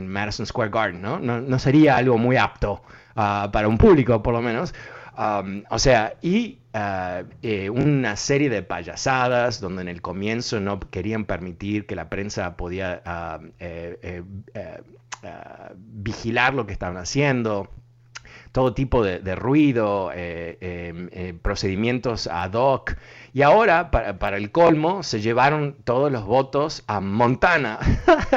[0.04, 1.20] Madison Square Garden, ¿no?
[1.20, 2.82] No, sería algo muy apto
[3.16, 4.74] ah, para un público, por lo menos.
[5.18, 10.82] Um, o sea, y uh, eh, una serie de payasadas donde en el comienzo no
[10.82, 14.82] querían permitir que la prensa podía uh, eh, eh,
[15.24, 17.70] uh, vigilar lo que estaban haciendo
[18.52, 22.96] todo tipo de, ruido, eh, em, eh, procedimientos ad hoc.
[23.32, 27.78] Y ahora, para, el colmo, se llevaron todos los votos a Montana.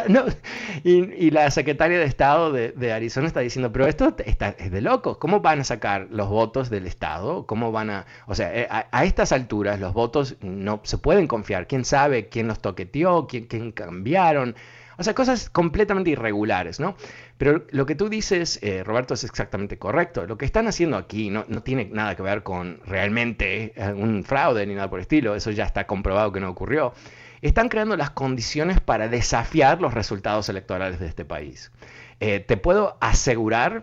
[0.85, 5.17] y, la secretaria de Estado de, Arizona está diciendo, pero esto está, es de locos.
[5.17, 7.47] ¿Cómo van a sacar los votos del Estado?
[7.47, 8.07] ¿Cómo van a...?
[8.27, 11.67] O sea, eh, a, estas alturas los votos no se pueden confiar.
[11.67, 13.27] ¿Quién sabe quién los toqueteó?
[13.27, 14.55] ¿Quién, quién cambiaron?
[14.99, 16.97] O sea, cosas completamente irregulares, ¿no?
[17.39, 20.27] Pero lo que tú dices, eh, Roberto, es exactamente correcto.
[20.27, 24.67] Lo que están haciendo aquí no, tiene nada que ver con realmente eh, un fraude
[24.67, 25.35] ni nada por el estilo.
[25.35, 26.93] Eso ya está comprobado que no ocurrió.
[27.41, 31.73] Están creando las condiciones para desafiar los resultados electorales de este país.
[32.21, 33.83] Eh, te puedo asegurar,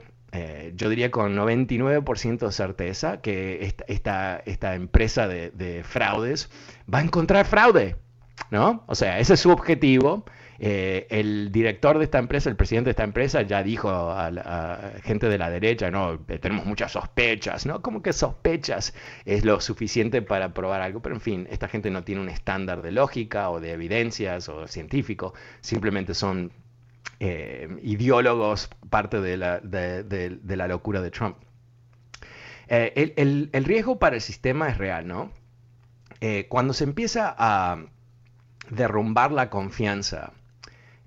[0.76, 6.50] yo diría con 99% de certeza, que esta, esta, empresa de, de fraudes
[6.92, 7.98] va a encontrar fraude.
[8.52, 8.84] ¿No?
[8.88, 10.24] O sea, ese es su objetivo
[10.62, 15.30] eh, el director de esta empresa, el presidente de esta empresa, ya dijo a, gente
[15.30, 17.82] de la derecha, no, eh, tenemos muchas sospechas, ¿no?
[17.82, 18.94] Como que sospechas
[19.24, 22.82] es lo suficiente para probar algo, pero en fin, esta gente no tiene un estándar
[22.82, 26.52] de lógica o de evidencias o científico, simplemente son
[27.22, 31.38] eh, ideólogos, parte de la, de, la, locura de Trump.
[32.68, 35.32] el, riesgo para el sistema es real, ¿no?
[36.50, 37.86] cuando se empieza a
[38.70, 40.34] derrumbar la confianza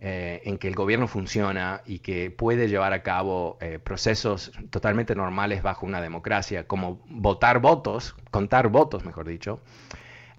[0.05, 5.15] eh, en que el gobierno funciona y que puede llevar a cabo eh, procesos totalmente
[5.15, 9.61] normales bajo una democracia, como votar votos, contar votos, mejor dicho,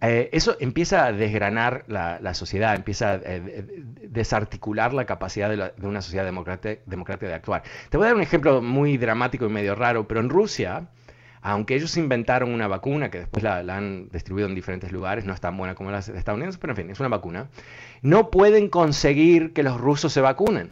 [0.01, 3.19] eh, eso empieza a desgranar la, sociedad, empieza a
[4.01, 7.63] desarticular la capacidad de, una sociedad democrática de actuar.
[7.89, 10.89] Te voy a dar un ejemplo muy dramático y medio raro, pero en Rusia,
[11.43, 15.41] aunque ellos inventaron una vacuna que después la, han distribuido en diferentes lugares, no es
[15.41, 17.49] tan buena como la de Estados Unidos, pero en fin, es una vacuna,
[18.01, 20.71] no pueden conseguir que los rusos se vacunen.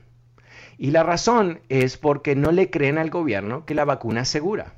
[0.78, 4.74] Y la razón es porque no le creen al gobierno que la vacuna es segura.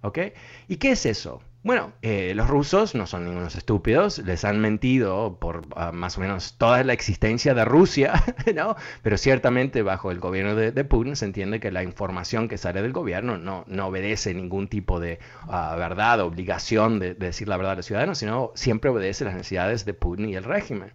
[0.00, 0.18] ¿Ok?
[0.66, 1.42] ¿Y qué es eso?
[1.64, 6.20] Bueno, eh, los rusos no son ningunos estúpidos, les han mentido por ah, más o
[6.20, 8.14] menos toda la existencia de Rusia,
[8.56, 8.74] ¿no?
[9.02, 12.92] Pero ciertamente bajo el gobierno de, Putin se entiende que la información que sale del
[12.92, 17.74] gobierno no, no obedece ningún tipo de uh, verdad, obligación de, de, decir la verdad
[17.74, 20.92] a los ciudadanos, sino siempre obedece las necesidades de Putin y el régimen.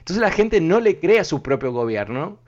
[0.00, 2.38] Entonces la gente no le cree a su propio gobierno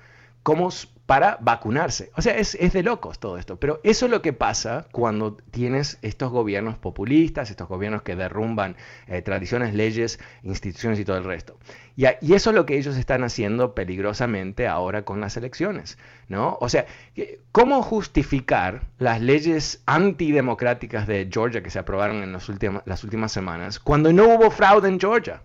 [0.43, 0.71] como
[1.07, 2.11] para vacunarse.
[2.17, 3.57] O sea, es, de locos todo esto.
[3.59, 8.77] Pero eso es lo que pasa cuando tienes estos gobiernos populistas, estos gobiernos que derrumban
[9.09, 11.59] eh, tradiciones, leyes, instituciones y todo el resto.
[11.97, 15.99] Y, eso es lo que ellos están haciendo peligrosamente ahora con las elecciones.
[16.29, 16.57] ¿no?
[16.61, 16.87] O sea,
[17.51, 24.13] ¿cómo justificar las leyes antidemocráticas de Georgia que se aprobaron en las últimas semanas cuando
[24.13, 25.43] no hubo fraude en Georgia?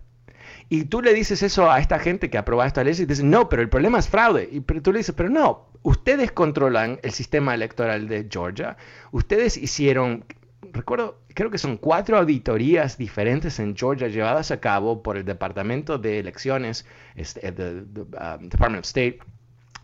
[0.69, 3.47] Y tú le dices eso a esta gente que aprueba esta ley y dices, no,
[3.47, 4.49] pero el problema es fraude.
[4.51, 8.75] Y tú le dices, pero no, ustedes controlan el sistema electoral de Georgia.
[9.11, 10.25] Ustedes hicieron,
[10.73, 15.97] recuerdo, creo que son cuatro auditorías diferentes en Georgia llevadas a cabo por el Departamento
[15.97, 19.19] de Elecciones, este, um, Department of State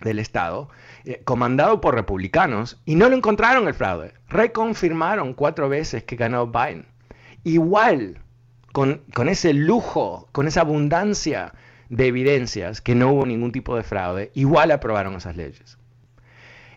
[0.01, 0.67] del Estado,
[1.05, 4.13] eh, comandado por republicanos, y no lo encontraron el fraude.
[4.27, 6.87] Reconfirmaron cuatro veces que ganó Biden.
[7.45, 8.22] Igual
[8.73, 11.53] con, ese lujo, con esa abundancia
[11.89, 15.77] de evidencias que no hubo ningún tipo de fraude, igual aprobaron esas leyes.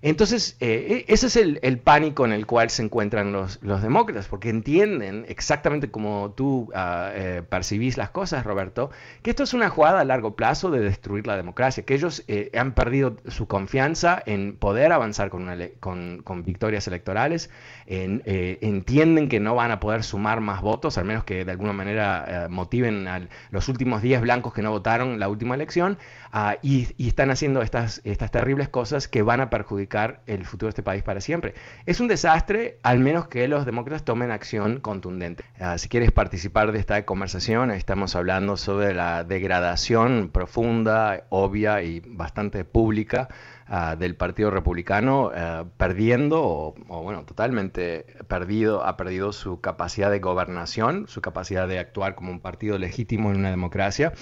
[0.07, 4.51] Entonces, eh, e, ese es el, pánico en el cual se encuentran los, demócratas, porque
[4.51, 8.93] entienden exactamente como tú eh, percibís las cosas, Roberto,
[9.23, 12.53] que esto es una jugada a largo plazo de destruir la democracia, que ellos eh,
[12.57, 17.51] han perdido su confianza en poder avanzar con, con, victorias electorales,
[17.89, 22.47] entienden que no van a poder sumar más votos, al menos que de alguna manera
[22.49, 25.99] motiven a los últimos 10 blancos que no votaron la última elección,
[26.31, 29.96] ah, y, están haciendo estas terribles cosas que van a perjudicar
[30.27, 31.55] el futuro de este país para siempre.
[31.87, 35.45] Es un desastre, al menos que los demócratas tomen acción contundente.
[35.59, 42.01] Ah, si quieres participar de esta conversación, estamos hablando sobre la degradación profunda, obvia y
[42.01, 43.29] bastante pública
[43.69, 50.21] ah, del Partido Republicano eh, perdiendo, o, bueno, totalmente perdido, ha perdido su capacidad de
[50.21, 54.13] gobernación, su capacidad de actuar como un partido legítimo en una democracia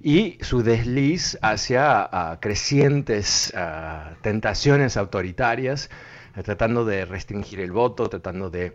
[0.00, 5.90] y su desliz hacia ah, crecientes ah, tentaciones autoritarias,
[6.36, 8.74] eh, tratando de restringir el voto, tratando de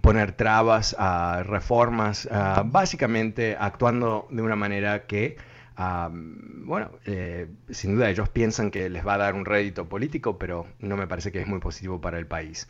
[0.00, 2.26] poner trabas a reformas,
[2.64, 5.36] básicamente actuando de una manera que
[5.76, 10.66] bueno, eh, sin duda ellos piensan que les va a dar un rédito político, pero
[10.78, 12.68] no me parece que es muy positivo para el país.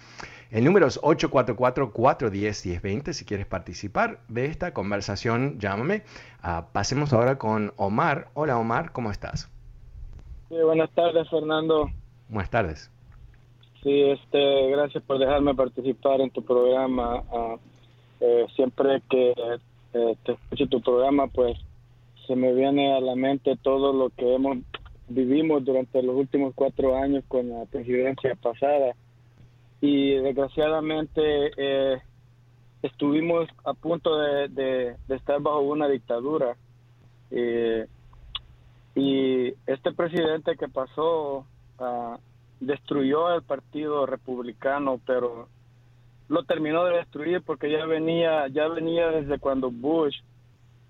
[0.51, 3.12] El número es 844-410-1020.
[3.12, 6.03] Si quieres participar de esta conversación, llámame.
[6.43, 8.29] Ah, pasemos ahora con Omar.
[8.35, 9.51] Hola Omar, ¿cómo estás?
[10.49, 11.91] Sí, buenas tardes, Fernando.
[12.29, 12.91] Buenas tardes.
[13.83, 17.23] Sí, este, gracias por dejarme participar en tu programa.
[17.33, 17.57] Ah,
[18.21, 19.35] eh, siempre que
[19.95, 21.59] eh, te escucho tu programa, pues
[22.27, 24.59] se me viene a la mente todo lo que hemos
[25.09, 28.95] vivimos durante los últimos cuatro años con la presidencia pasada.
[29.81, 32.01] Y desgraciadamente eh,
[32.83, 36.57] estuvimos a punto de, estar bajo una dictadura.
[37.31, 37.87] Eh,
[38.95, 41.47] y este presidente que pasó
[41.79, 42.17] uh,
[42.61, 45.49] destruyó el partido republicano pero
[46.29, 50.17] lo terminó de destruir porque ya venía ya venía desde cuando Bush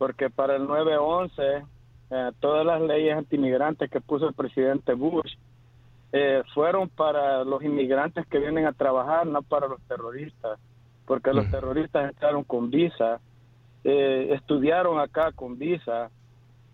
[0.03, 1.65] porque para el 9-11
[2.11, 5.35] eh, todas las leyes antimigrantes que puso el presidente Bush
[6.11, 10.59] eh, fueron para los inmigrantes que vienen a trabajar, no para los terroristas,
[11.07, 13.21] porque los terroristas entraron con visa,
[13.85, 16.11] eh, estudiaron acá con visa,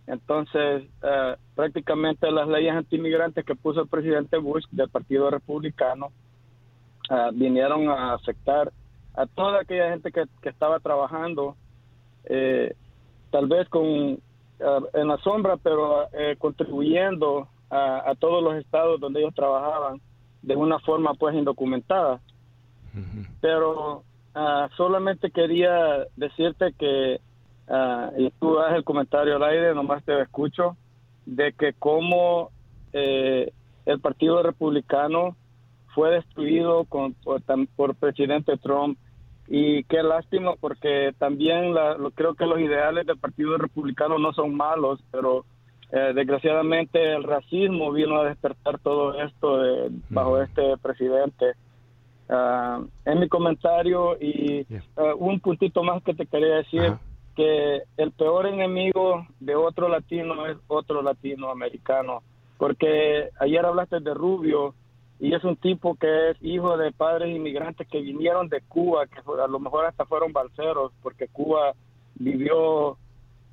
[0.07, 0.85] entonces
[1.55, 6.13] prácticamente las leyes antimigrantes que puso el presidente Bush del Partido Republicano
[7.35, 8.73] vinieron a afectar
[9.13, 11.57] a toda aquella gente que, que estaba trabajando
[12.25, 12.75] eh,
[13.31, 14.19] tal vez con
[14.61, 20.01] ah, en la sombra, pero eh, contribuyendo a, todos los estados donde ellos trabajaban
[20.41, 22.21] de una forma pues indocumentada.
[23.41, 24.03] Pero
[24.35, 27.21] ah, solamente quería decirte que,
[27.69, 30.77] uh, y tú das el comentario al aire, nomás te escucho,
[31.27, 32.51] de que como
[32.93, 33.53] eh,
[33.85, 35.37] el Partido Republicano
[35.95, 37.43] fue destruido con, por,
[37.77, 38.99] por presidente Trump
[39.49, 44.55] y qué lástima porque también lo, creo que los ideales del Partido Republicano no son
[44.55, 45.45] malos, pero
[45.91, 49.61] eh, desgraciadamente el racismo vino a despertar todo esto
[50.11, 51.53] bajo este presidente.
[52.29, 54.67] Uh, en mi comentario y
[54.99, 56.93] uh, un puntito más que te quería decir,
[57.35, 62.23] que el peor enemigo de otro latino es otro latinoamericano,
[62.59, 64.75] porque ayer hablaste de Rubio,
[65.21, 69.19] y es un tipo que es hijo de padres inmigrantes que vinieron de Cuba, que
[69.19, 71.73] a lo mejor hasta fueron balseros, porque Cuba
[72.15, 72.97] vivió,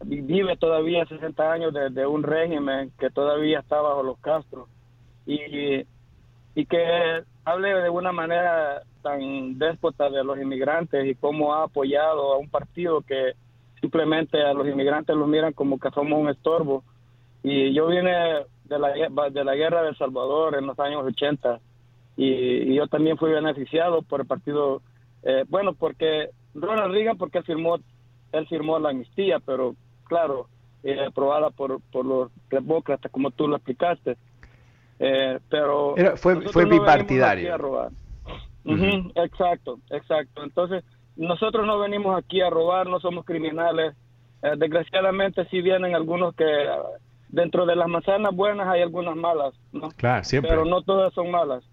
[0.04, 4.68] vive todavía 60 años de, un régimen que todavía está bajo los Castro.
[5.26, 5.88] Y,
[6.54, 12.34] y que hable de una manera tan déspota de los inmigrantes y cómo ha apoyado
[12.34, 13.34] a un partido que
[13.82, 16.84] simplemente a los inmigrantes los miran como que somos un estorbo.
[17.42, 18.90] Y yo vine de la,
[19.30, 21.60] de la guerra de El Salvador en los años 80
[22.18, 24.82] y, yo también fui beneficiado por el partido,
[25.24, 27.78] eh, bueno, porque Ronald Reagan, porque él firmó,
[28.32, 29.76] él firmó la amnistía, pero
[30.06, 30.48] claro,
[30.84, 34.18] eh, aprobada por, por los demócratas, como tú lo explicaste.
[34.98, 37.90] Eh, pero fue fue bipartidario.
[39.16, 40.44] exacto, exacto.
[40.44, 40.86] Entonces,
[41.18, 43.94] nosotros no venimos aquí a robar, no somos criminales.
[44.58, 46.46] desgraciadamente, sí vienen algunos que
[47.36, 49.90] dentro de las manzanas buenas hay algunas malas, ¿no?
[49.92, 50.50] Claro, siempre.
[50.50, 51.64] Pero no todas son malas.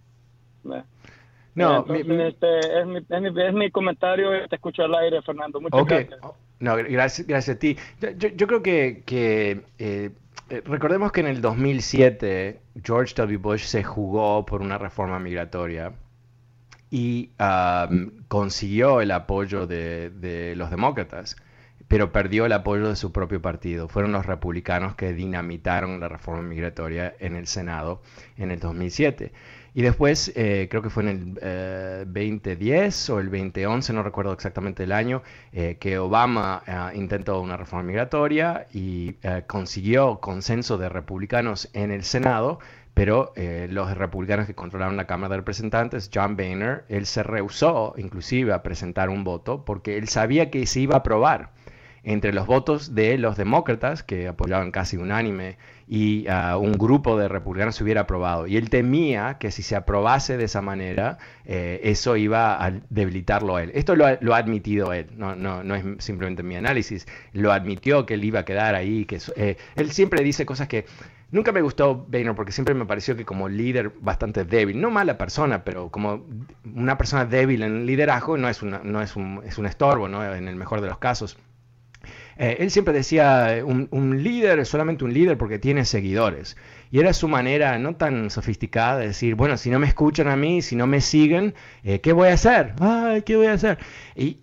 [1.55, 5.61] No, este, es, mi, es, mi, comentario, te escucho al aire, Fernando.
[5.61, 6.21] Muchas gracias.
[6.59, 7.77] No, gracias, gracias a ti.
[8.17, 10.11] Yo, yo creo que, que eh,
[10.51, 13.39] eh, recordemos que en el 2007 George W.
[13.39, 15.93] Bush se jugó por una reforma migratoria
[16.91, 17.31] y
[18.29, 21.37] consiguió el apoyo de, de los demócratas
[21.93, 23.87] pero perdió el apoyo de su propio partido.
[23.87, 28.01] Fueron los republicanos que dinamitaron la reforma migratoria en el Senado
[28.39, 29.31] en el 2007.
[29.75, 34.33] Y después, eh, creo que fue en el 2010 eh, o el 2011, no recuerdo
[34.33, 36.63] exactamente el año, eh, que Obama
[36.95, 42.59] intentó una reforma migratoria y consiguió consenso de republicanos en el Senado,
[42.95, 43.35] pero
[43.69, 48.63] los republicanos que controlaron la Cámara de Representantes, John Boehner, él se rehusó inclusive a
[48.63, 51.51] presentar un voto porque él sabía que se iba a aprobar
[52.05, 57.29] entre los votos de los demócratas, que apoyaban casi unánime, y ah, un grupo de
[57.29, 58.47] republicanos se hubiera aprobado.
[58.47, 63.57] Y él temía que si se aprobase de esa manera, eh, eso iba a debilitarlo
[63.57, 63.71] a él.
[63.75, 68.15] Esto lo ha, admitido él, no, no, no, es simplemente mi análisis, lo admitió que
[68.15, 70.87] él iba a quedar ahí, que eh, él siempre dice cosas que
[71.33, 75.17] Nunca me gustó Boehner porque siempre me pareció que como líder bastante débil, no mala
[75.17, 76.27] persona, pero como
[76.63, 80.23] una persona débil en liderazgo no es, una, no es, un, es un estorbo, ¿no?
[80.23, 81.39] en el mejor de los casos.
[82.43, 86.57] Eh, él siempre decía, un, un, líder es solamente un líder porque tiene seguidores.
[86.91, 90.35] Y era su manera no tan sofisticada de decir, bueno, si no me escuchan a
[90.35, 92.75] mí, si no me siguen, eh, ¿qué voy a hacer?
[92.81, 93.79] Ay, ¿qué voy a hacer?
[94.17, 94.41] Y,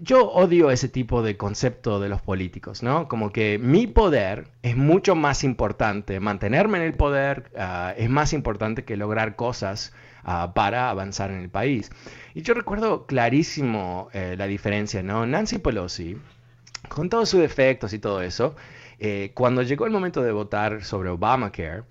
[0.00, 3.06] yo odio ese tipo de concepto de los políticos, ¿no?
[3.06, 8.32] Como que mi poder es mucho más importante, mantenerme en el poder uh, es más
[8.32, 9.92] importante que lograr cosas
[10.24, 11.92] uh, para avanzar en el país.
[12.34, 15.26] Y yo recuerdo clarísimo eh, la diferencia, ¿no?
[15.26, 16.16] Nancy Pelosi,
[16.88, 18.56] con todos sus defectos y todo eso,
[18.98, 21.84] eh, cuando llegó el momento de votar sobre Obamacare,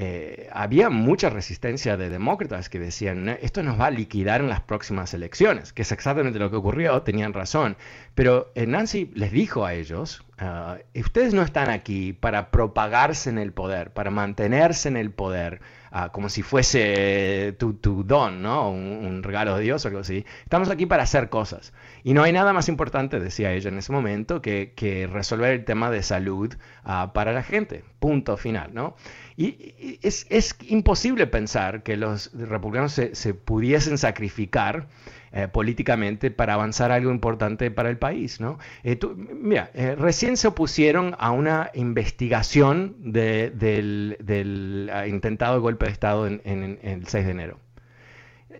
[0.00, 4.60] eh, había mucha resistencia de demócratas que decían, esto nos va a liquidar en las
[4.60, 7.76] próximas elecciones, que es exactamente lo que ocurrió, tenían razón.
[8.14, 13.38] Pero eh, Nancy les dijo a ellos, ah, ustedes no están aquí para propagarse en
[13.38, 15.60] el poder, para mantenerse en el poder,
[15.90, 18.70] ah, como si fuese tu, don, ¿no?
[18.70, 20.24] Un, regalo de Dios o algo así.
[20.42, 21.72] Estamos aquí para hacer cosas.
[22.04, 25.90] Y no hay nada más importante, decía ella en ese momento, que, resolver el tema
[25.90, 27.84] de salud ah, para la gente.
[27.98, 28.96] Punto final, ¿no?
[29.36, 34.88] Y, es, imposible pensar que los republicanos se, pudiesen sacrificar
[35.32, 38.58] eh, políticamente para avanzar algo importante para el país, ¿no?
[38.82, 38.98] Eh,
[39.34, 46.78] mira, eh, recién se opusieron a una investigación del, ah, intentado golpe de Estado en
[46.82, 47.58] el 6 de enero.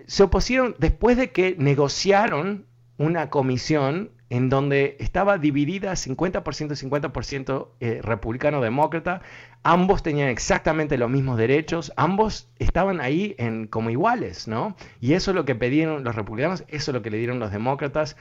[0.06, 2.66] Se opusieron después de que negociaron
[2.98, 9.22] una comisión en donde estaba dividida 50% 50% eh, republicano-demócrata,
[9.62, 13.36] ambos tenían exactamente los mismos derechos, ambos estaban ahí
[13.70, 14.76] como iguales, ¿no?
[15.00, 17.52] Y eso es lo que pedían los republicanos, eso es lo que le dieron los
[17.52, 18.16] demócratas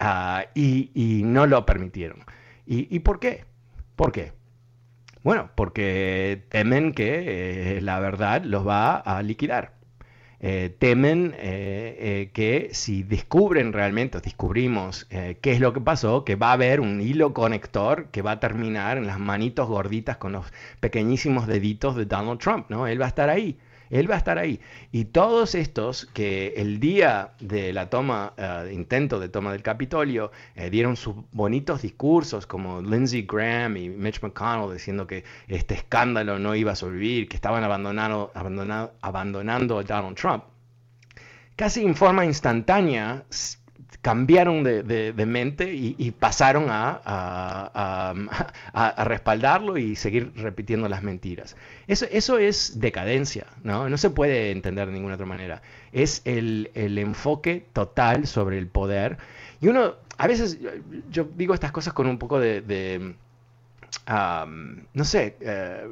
[0.00, 2.24] ah, y, no lo permitieron.
[2.66, 3.44] ¿Y, por qué?
[3.96, 4.32] ¿Por qué?
[5.22, 9.74] Bueno, porque temen que eh, la verdad los va a liquidar.
[10.44, 16.34] Eh, temen eh, eh, que si descubren realmente, descubrimos qué es lo que pasó, que
[16.34, 20.32] va a haber un hilo conector que va a terminar en las manitos gorditas con
[20.32, 20.46] los
[20.80, 22.88] pequeñísimos deditos de Donald Trump, ¿no?
[22.88, 23.56] Él va a estar ahí.
[23.92, 24.58] Él va a estar ahí.
[24.90, 30.32] Y todos estos que el día de la toma, uh, intento de toma del Capitolio,
[30.56, 36.38] eh, dieron sus bonitos discursos, como Lindsey Graham y Mitch McConnell, diciendo que este escándalo
[36.38, 40.44] no iba a sobrevivir, que estaban abandonando, abandonando, abandonando a Donald Trump,
[41.54, 43.24] casi en forma instantánea
[44.00, 48.14] cambiaron de, mente y, pasaron a,
[49.04, 51.56] respaldarlo y seguir repitiendo las mentiras.
[51.86, 53.88] Eso, eso es decadencia, ¿no?
[53.88, 55.62] No se puede entender de ninguna otra manera.
[55.92, 59.18] Es el, enfoque total sobre el poder.
[59.60, 60.58] Y uno, a veces,
[61.10, 63.14] yo digo estas cosas con un poco de
[64.06, 65.86] no sé, eh,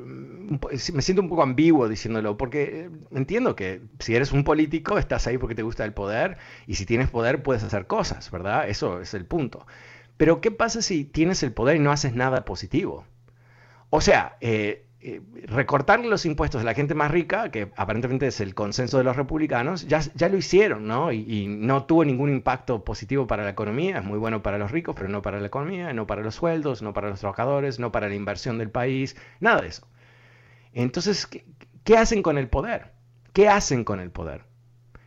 [0.93, 5.27] me siento un poco ambiguo diciéndolo, porque eh, entiendo que si eres un político estás
[5.27, 8.69] ahí porque te gusta el poder y si tienes poder puedes hacer cosas, ¿verdad?
[8.69, 9.67] Eso es el punto.
[10.17, 13.07] Pero ¿qué pasa si tienes el poder y no haces nada positivo?
[13.91, 18.39] O sea, eh, eh, recortarle los impuestos a la gente más rica, que aparentemente es
[18.43, 21.11] el consenso de los republicanos, ya, ya lo hicieron, ¿no?
[21.11, 24.95] Y, no tuvo ningún impacto positivo para la economía, es muy bueno para los ricos,
[24.95, 28.11] pero no para la economía, no para los sueldos, no para los trabajadores, no para
[28.11, 29.89] la inversión del país, nada de eso.
[30.75, 32.93] Entonces, ¿qué, hacen con el poder?
[33.33, 34.45] ¿Qué hacen con el poder?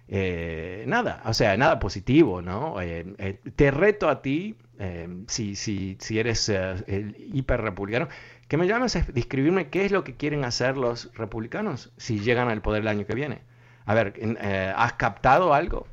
[0.08, 2.82] Eh, nada, o sea, nada positivo, ¿no?
[2.82, 4.56] Eh, te reto a ti,
[5.28, 8.10] si, si, si eres el hiper republicano,
[8.54, 12.50] que me llames a describirme qué es lo que quieren hacer los republicanos si llegan
[12.50, 13.42] al poder el año que viene.
[13.84, 15.88] A ver, eh, ¿has captado algo?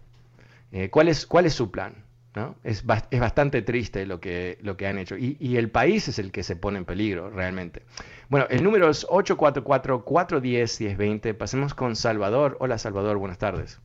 [0.70, 2.04] Eh, ¿cuál, es, ¿Cuál es su plan?
[2.34, 2.56] ¿No?
[2.62, 5.16] Es, es, bastante triste lo que, lo que han hecho.
[5.16, 7.80] Y, y, el país es el que se pone en peligro, realmente.
[8.28, 11.34] Bueno, el número es 844-410-1020.
[11.34, 12.58] Pasemos con Salvador.
[12.60, 13.80] Hola, Salvador, buenas tardes.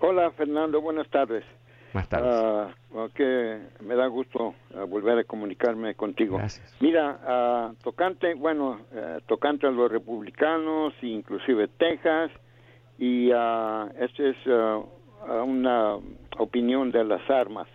[0.00, 1.44] Hola, Fernando, buenas tardes.
[1.94, 2.74] Buenas tardes.
[2.90, 6.40] Uh, que me da gusto ah, volver a comunicarme contigo.
[6.80, 12.32] Mira, uh, tocante, bueno, uh, tocante a los republicanos, inclusive Texas,
[12.98, 14.36] y esta es
[15.44, 15.96] una
[16.38, 17.68] opinión de las armas.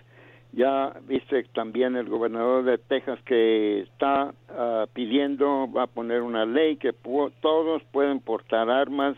[0.52, 4.34] Ya viste también el gobernador de Texas que está
[4.94, 9.16] pidiendo, va a poner una ley que todos pueden portar armas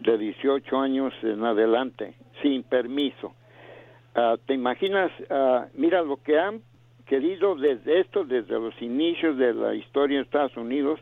[0.00, 3.34] de 18 años en adelante, sin permiso.
[4.14, 5.10] Ah, ¿Te imaginas?
[5.28, 6.62] Uh, mira lo que han
[7.06, 11.00] querido desde esto, desde los inicios de la historia de Estados Unidos,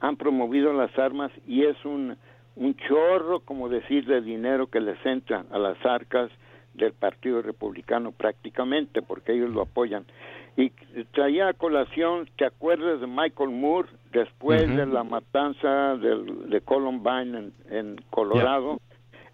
[0.00, 2.16] han promovido las armas y es un,
[2.56, 6.30] un chorro, como decir, de dinero que les entra a las arcas
[6.74, 10.04] del Partido Republicano prácticamente, porque ellos lo apoyan.
[10.56, 10.70] Y
[11.12, 17.96] traía a colación, ¿te acuerdas de Michael Moore después de la matanza de Columbine en,
[18.10, 18.80] Colorado?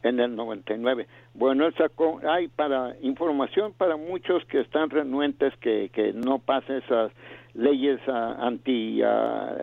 [0.02, 1.06] En el 99.
[1.34, 7.12] Bueno, sacó, hay para información para muchos que están renuentes que, que no pase esas
[7.54, 9.56] leyes ah, anti ah,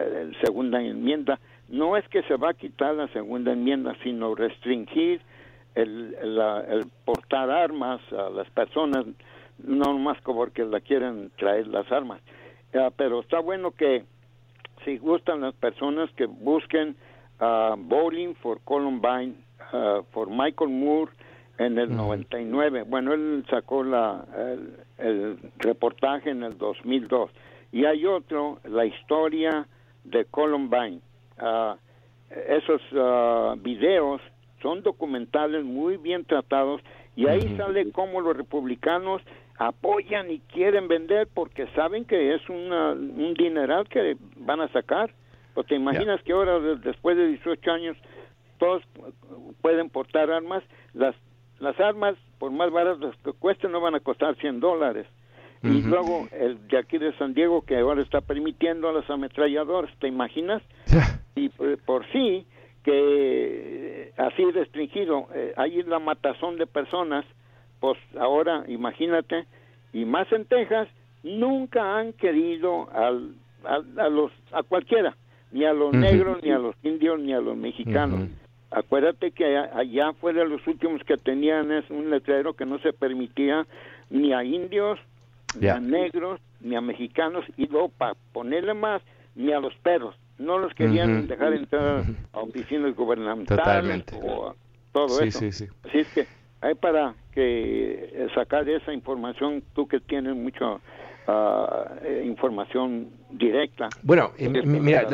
[0.43, 1.39] segunda enmienda.
[1.69, 5.21] No es que se va a quitar la segunda enmienda, sino restringir
[5.75, 9.05] el, el portar armas a las personas
[9.63, 12.21] no más porque la quieren traer las armas.
[12.95, 14.03] pero está bueno que
[14.85, 16.95] si gustan las personas que busquen
[17.39, 19.35] uh, Bowling for Columbine,
[19.73, 21.11] uh, for Michael Moore
[21.57, 22.83] en el 99.
[22.83, 24.25] Bueno, él sacó la,
[24.97, 27.31] el, reportaje en el 2002.
[27.71, 29.67] Y hay otro, la historia
[30.03, 31.01] de Columbine.
[31.41, 31.75] Uh,
[32.47, 32.81] esos
[33.61, 34.21] videos
[34.61, 36.81] son documentales muy bien tratados
[37.15, 39.21] y ahí sale cómo los republicanos
[39.57, 45.11] apoyan y quieren vender porque saben que es una, un dineral que van a sacar.
[45.55, 47.97] ¿O te imaginas que ahora, después de 18 años,
[48.57, 48.83] todos
[49.61, 50.63] pueden portar armas?
[50.93, 51.15] Las,
[51.59, 55.07] las armas, por más baratas que cuesten, no van a costar 100 dólares.
[55.63, 59.91] Y luego el de aquí de San Diego, que ahora está permitiendo a los ametralladoras,
[59.99, 60.61] ¿te imaginas?
[61.35, 62.45] y por, sí,
[62.83, 67.25] que así restringido, eh, hay la matazón de personas
[67.79, 69.45] pues ahora imagínate,
[69.93, 70.87] y más en Texas,
[71.23, 75.15] nunca han querido al, a, los, a cualquiera,
[75.51, 78.29] ni a los negros, ni a los indios, ni a los mexicanos.
[78.71, 82.91] Acuérdate que allá fue de los últimos que tenían es un letrero que no se
[82.91, 83.65] permitía
[84.09, 84.99] ni a indios,
[85.59, 89.01] ni a negros, ni a mexicanos, y luego para ponerle más,
[89.35, 90.15] ni a los perros.
[90.37, 92.03] No los querían dejar entrar
[92.33, 94.53] a oficinas gubernamentales o
[94.91, 95.39] todo eso.
[95.39, 95.65] Sí, sí.
[95.83, 96.27] Así es que
[96.61, 100.77] hay para que eh, sacar esa información, tú que tienes mucha
[101.27, 103.89] ah, eh, información directa.
[104.03, 105.07] Bueno, eh, mira,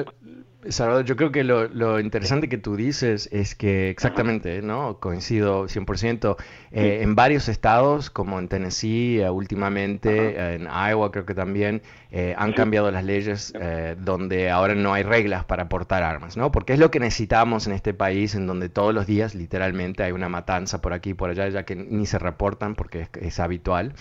[0.69, 4.99] Salvador, yo creo que lo, interesante que tú dices es que exactamente, ¿no?
[4.99, 6.37] Coincido 100%.
[6.71, 12.33] Eh, en varios estados, como en Tennessee eh, últimamente, en Iowa creo que también, eh,
[12.37, 13.53] han cambiado las leyes
[13.99, 16.51] donde ahora no hay reglas para portar armas, ¿no?
[16.51, 20.11] Porque es lo que necesitamos en este país, en donde todos los días literalmente hay
[20.11, 23.93] una matanza por aquí y por allá, ya que ni se reportan porque es, habitual.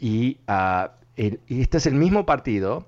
[0.00, 2.86] y, uh, y este es el mismo partido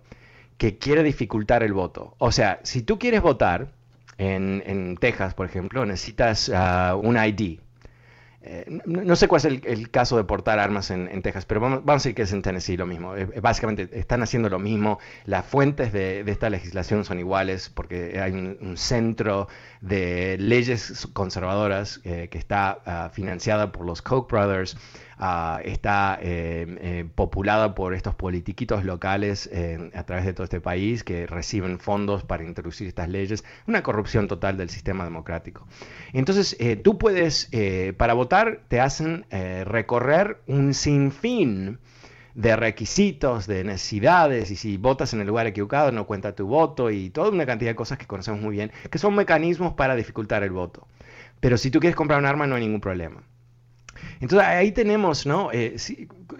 [0.58, 2.14] que quiere dificultar el voto.
[2.18, 3.68] O sea, si tú quieres votar
[4.18, 7.60] en, Texas, por ejemplo, necesitas uh, un ID.
[8.48, 11.92] Eh, no, sé cuál es el, caso de portar armas en, Texas, pero vamos, a
[11.94, 13.16] decir que es en Tennessee lo mismo.
[13.16, 15.00] Eh, básicamente están haciendo lo mismo.
[15.24, 19.48] Las fuentes de, esta legislación son iguales porque hay un, centro
[19.80, 24.76] de leyes conservadoras eh, que está uh, financiada por los Koch brothers.
[25.18, 29.50] Está eh, eh, populada por estos politiquitos locales
[29.94, 34.28] a través de todo este país que reciben fondos para introducir estas leyes, una corrupción
[34.28, 35.66] total del sistema democrático.
[36.12, 37.50] Entonces, eh, tú puedes,
[37.96, 39.24] para votar, te hacen
[39.64, 41.78] recorrer un sinfín
[42.34, 46.90] de requisitos, de necesidades, y si votas en el lugar equivocado no cuenta tu voto
[46.90, 50.42] y toda una cantidad de cosas que conocemos muy bien, que son mecanismos para dificultar
[50.42, 50.86] el voto.
[51.40, 53.22] Pero si tú quieres comprar un arma no hay ningún problema.
[54.20, 55.50] Entonces ahí tenemos, ¿no?
[55.52, 55.76] Eh,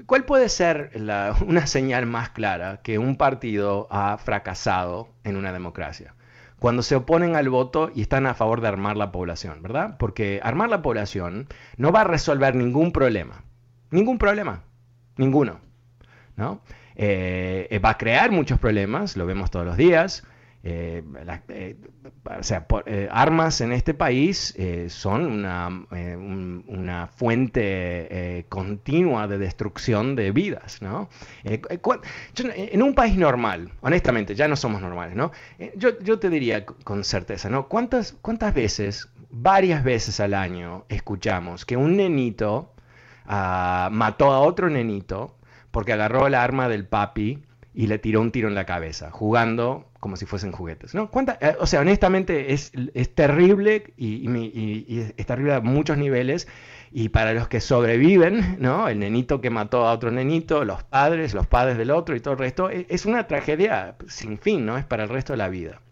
[0.07, 0.91] ¿Cuál puede ser
[1.47, 6.15] una señal más clara que un partido ha fracasado en una democracia?
[6.59, 9.97] Cuando se oponen al voto y están a favor de armar la población, ¿verdad?
[9.99, 13.45] Porque armar la población no va a resolver ningún problema.
[13.91, 14.63] Ningún problema.
[15.17, 15.61] Ninguno.
[16.37, 16.61] ¿no?
[16.95, 20.25] Eh, va a crear muchos problemas, lo vemos todos los días.
[20.69, 21.01] Eh,
[21.51, 21.77] eh,
[22.25, 24.53] o sea, eh, armas en este país
[24.89, 31.09] son una, fuente continua de destrucción de vidas, ¿no?
[31.45, 35.31] en un país normal, honestamente, ya no somos normales, ¿no?
[35.77, 37.69] Yo, yo, te diría con certeza, ¿no?
[37.69, 42.75] ¿Cuántas, ¿Cuántas veces, varias veces al año, escuchamos que un nenito
[43.27, 45.37] ah, mató a otro nenito
[45.71, 47.46] porque agarró el arma del papi
[47.79, 50.95] y le tiró un tiro en la cabeza, jugando como si fuesen juguetes.
[50.95, 51.11] ¿no?
[51.41, 56.49] Eh, o sea, honestamente es, es terrible y, es terrible a muchos niveles.
[56.91, 58.89] Y para los que sobreviven, ¿no?
[58.89, 62.33] el nenito que mató a otro nenito, los padres, los padres del otro y todo
[62.33, 64.79] el resto, es, es una tragedia sin fin, ¿no?
[64.79, 65.83] es para el resto de la vida.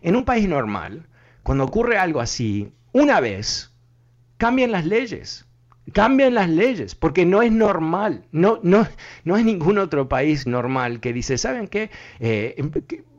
[0.00, 1.06] En un país normal,
[1.42, 3.74] cuando ocurre algo así, una vez,
[4.38, 5.46] cambian las leyes.
[5.92, 8.86] Cambian las leyes, porque no es normal, no, no,
[9.24, 11.90] no es ningún otro país normal que dice, ¿saben qué?
[12.20, 12.70] Eh, em,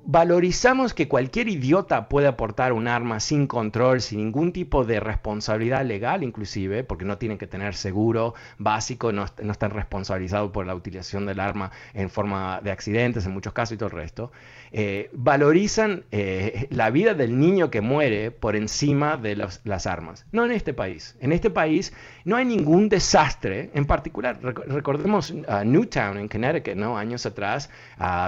[0.05, 5.85] valorizamos que cualquier idiota puede aportar un arma sin control, sin ningún tipo de responsabilidad
[5.85, 11.25] legal inclusive, porque no tienen que tener seguro básico, no, están responsabilizados por la utilización
[11.25, 14.31] del arma en forma de accidentes en muchos casos y todo el resto.
[14.71, 20.25] Eh, valorizan eh, la vida del niño que muere por encima de las armas.
[20.31, 21.15] No en este país.
[21.21, 21.93] En este país
[22.25, 24.39] no hay ningún desastre en particular.
[24.41, 26.97] recordemos a Newtown en Connecticut, ¿no?
[26.97, 27.69] años atrás,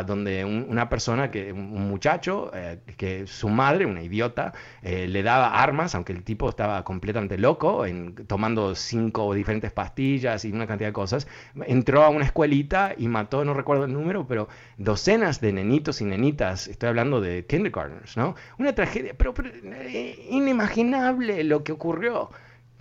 [0.05, 5.95] donde una persona, que, un muchacho, eh, que su madre, una idiota, le daba armas,
[5.95, 10.93] aunque el tipo estaba completamente loco, en, tomando cinco diferentes pastillas y una cantidad de
[10.93, 11.27] cosas,
[11.65, 14.47] entró a una escuelita y mató, no recuerdo el número, pero
[14.77, 18.35] docenas de nenitos y nenitas estoy hablando de kindergartners, ¿no?
[18.57, 22.29] Una tragedia, pero, eh, inimaginable lo que ocurrió.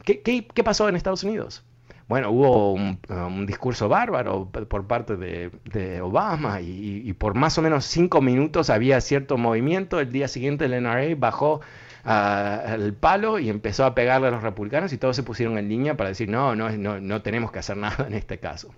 [0.04, 1.64] ¿Qué, ¿Qué, pasó en Estados Unidos?
[2.06, 8.20] Bueno, hubo un, discurso bárbaro por parte de, Obama y, por más o menos cinco
[8.20, 10.00] minutos había cierto movimiento.
[10.00, 11.60] El día siguiente el NRA bajó
[12.04, 15.68] uh, el palo y empezó a pegarle a los republicanos y todos se pusieron en
[15.68, 18.74] línea para decir, no, no, no, no tenemos que hacer nada en este caso.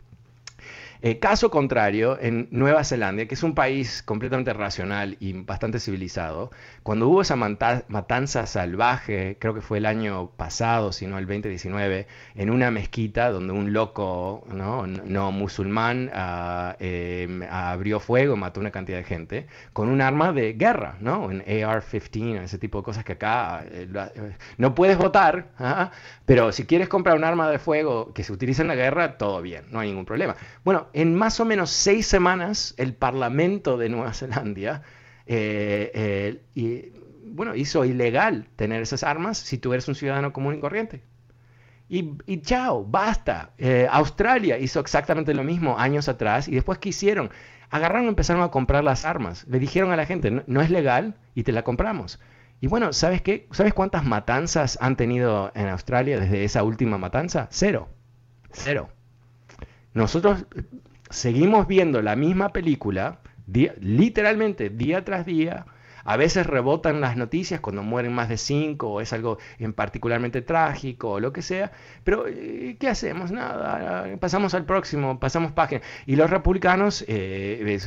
[1.03, 6.51] Eh, caso contrario, en Nueva Zelanda, que es un país completamente racional y bastante civilizado,
[6.83, 12.07] cuando hubo esa matanza salvaje, creo que fue el año pasado, si no el 2019,
[12.35, 16.11] en una mezquita donde un loco no, no musulmán
[16.79, 21.21] em, abrió fuego, mató una cantidad de gente, con un arma de guerra, ¿no?
[21.21, 25.91] un AR-15, ese tipo de cosas que acá eh, eh, no puedes votar, ¿ah?
[26.25, 29.43] pero si quieres comprar un arma de fuego que se utiliza en la guerra, todo
[29.43, 30.37] bien, no hay ningún problema.
[30.65, 34.83] Bueno, en más o menos seis semanas, el Parlamento de Nueva Zelanda
[35.27, 36.93] eh, eh,
[37.25, 41.03] bueno, hizo ilegal tener esas armas si tú eres un ciudadano común y corriente.
[41.89, 43.53] Y, chao, basta.
[43.59, 47.31] Eh, Australia hizo exactamente lo mismo años atrás y después ¿qué hicieron?
[47.71, 49.47] Agarraron y empezaron a comprar las armas.
[49.49, 52.19] Le dijeron a la gente, no, no es legal y te la compramos.
[52.61, 53.47] Y bueno, ¿sabes qué?
[53.53, 57.49] ¿Sabes cuántas matanzas han tenido en Australia desde esa última matanza?
[57.51, 57.89] Cero.
[58.51, 58.89] Cero.
[59.97, 60.45] Nosotros
[61.09, 63.21] seguimos viendo la misma película,
[63.81, 65.65] literalmente día tras día,
[66.07, 70.43] a veces rebotan las noticias cuando mueren más de cinco o es algo en particularmente
[70.43, 71.73] trágico o lo que sea,
[72.05, 73.31] pero eh, ¿qué hacemos?
[73.31, 75.83] Nada, pasamos al próximo, pasamos página.
[76.07, 77.79] Y los republicanos, eh,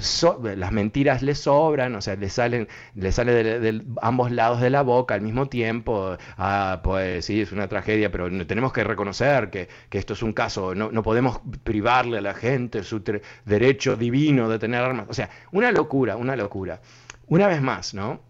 [0.55, 4.82] las mentiras les sobran, o sea, les salen, les sale de, ambos lados de la
[4.82, 6.17] boca al mismo tiempo.
[6.38, 10.76] Ah, pues sí, es una tragedia, pero tenemos que reconocer que, esto es un caso,
[10.76, 13.01] no, no podemos privarle a la gente su
[13.45, 15.07] derecho divino de tener armas.
[15.09, 16.82] O sea, una locura, una locura.
[17.30, 18.21] Una vez más, ¿no?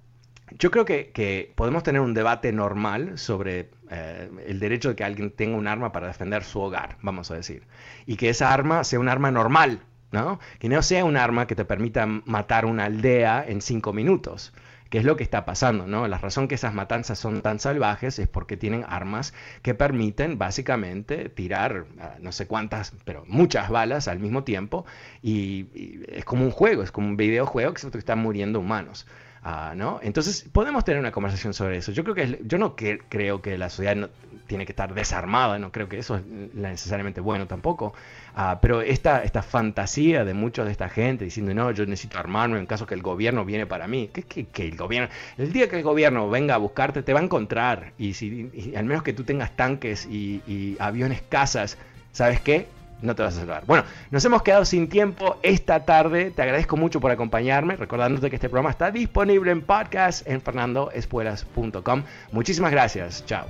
[0.57, 5.31] Yo creo que, podemos tener un debate normal sobre eh, el derecho de que alguien
[5.31, 7.63] tenga un arma para defender su hogar, vamos a decir.
[8.05, 9.79] Y que esa arma sea un arma normal,
[10.11, 10.39] ¿no?
[10.59, 14.53] Que no sea un arma que te permita matar una aldea en cinco minutos
[14.89, 16.07] que es lo que está pasando, ¿no?
[16.07, 21.29] La razón que esas matanzas son tan salvajes es porque tienen armas que permiten básicamente
[21.29, 24.85] tirar ah, no sé cuántas, pero muchas balas al mismo tiempo
[25.21, 25.67] y,
[26.07, 29.05] es como un juego, es como un videojuego que se están muriendo humanos.
[29.41, 29.99] Ah, ¿no?
[30.03, 31.93] Entonces podemos tener una conversación sobre eso.
[31.93, 34.09] Yo creo que yo no creo que la sociedad
[34.47, 37.93] tiene que estar desarmada, no creo que eso es necesariamente bueno tampoco.
[38.35, 42.59] Ah, pero esta, esta fantasía de muchos de esta gente diciendo, no, yo necesito armarme
[42.59, 44.09] en caso que el gobierno viene para mí.
[44.11, 45.09] ¿Qué, que el gobierno?
[45.37, 47.93] El día que el gobierno venga a buscarte, te va a encontrar.
[47.97, 51.77] Y, si, al menos que tú tengas tanques y, y aviones, casas,
[52.11, 52.67] ¿sabes qué?
[53.01, 53.63] No te vas a salvar.
[53.65, 56.31] Bueno, nos hemos quedado sin tiempo esta tarde.
[56.31, 62.03] Te agradezco mucho por acompañarme, recordándote que este programa está disponible en podcast en fernandoespuelas.com.
[62.31, 63.25] Muchísimas gracias.
[63.25, 63.45] Chao.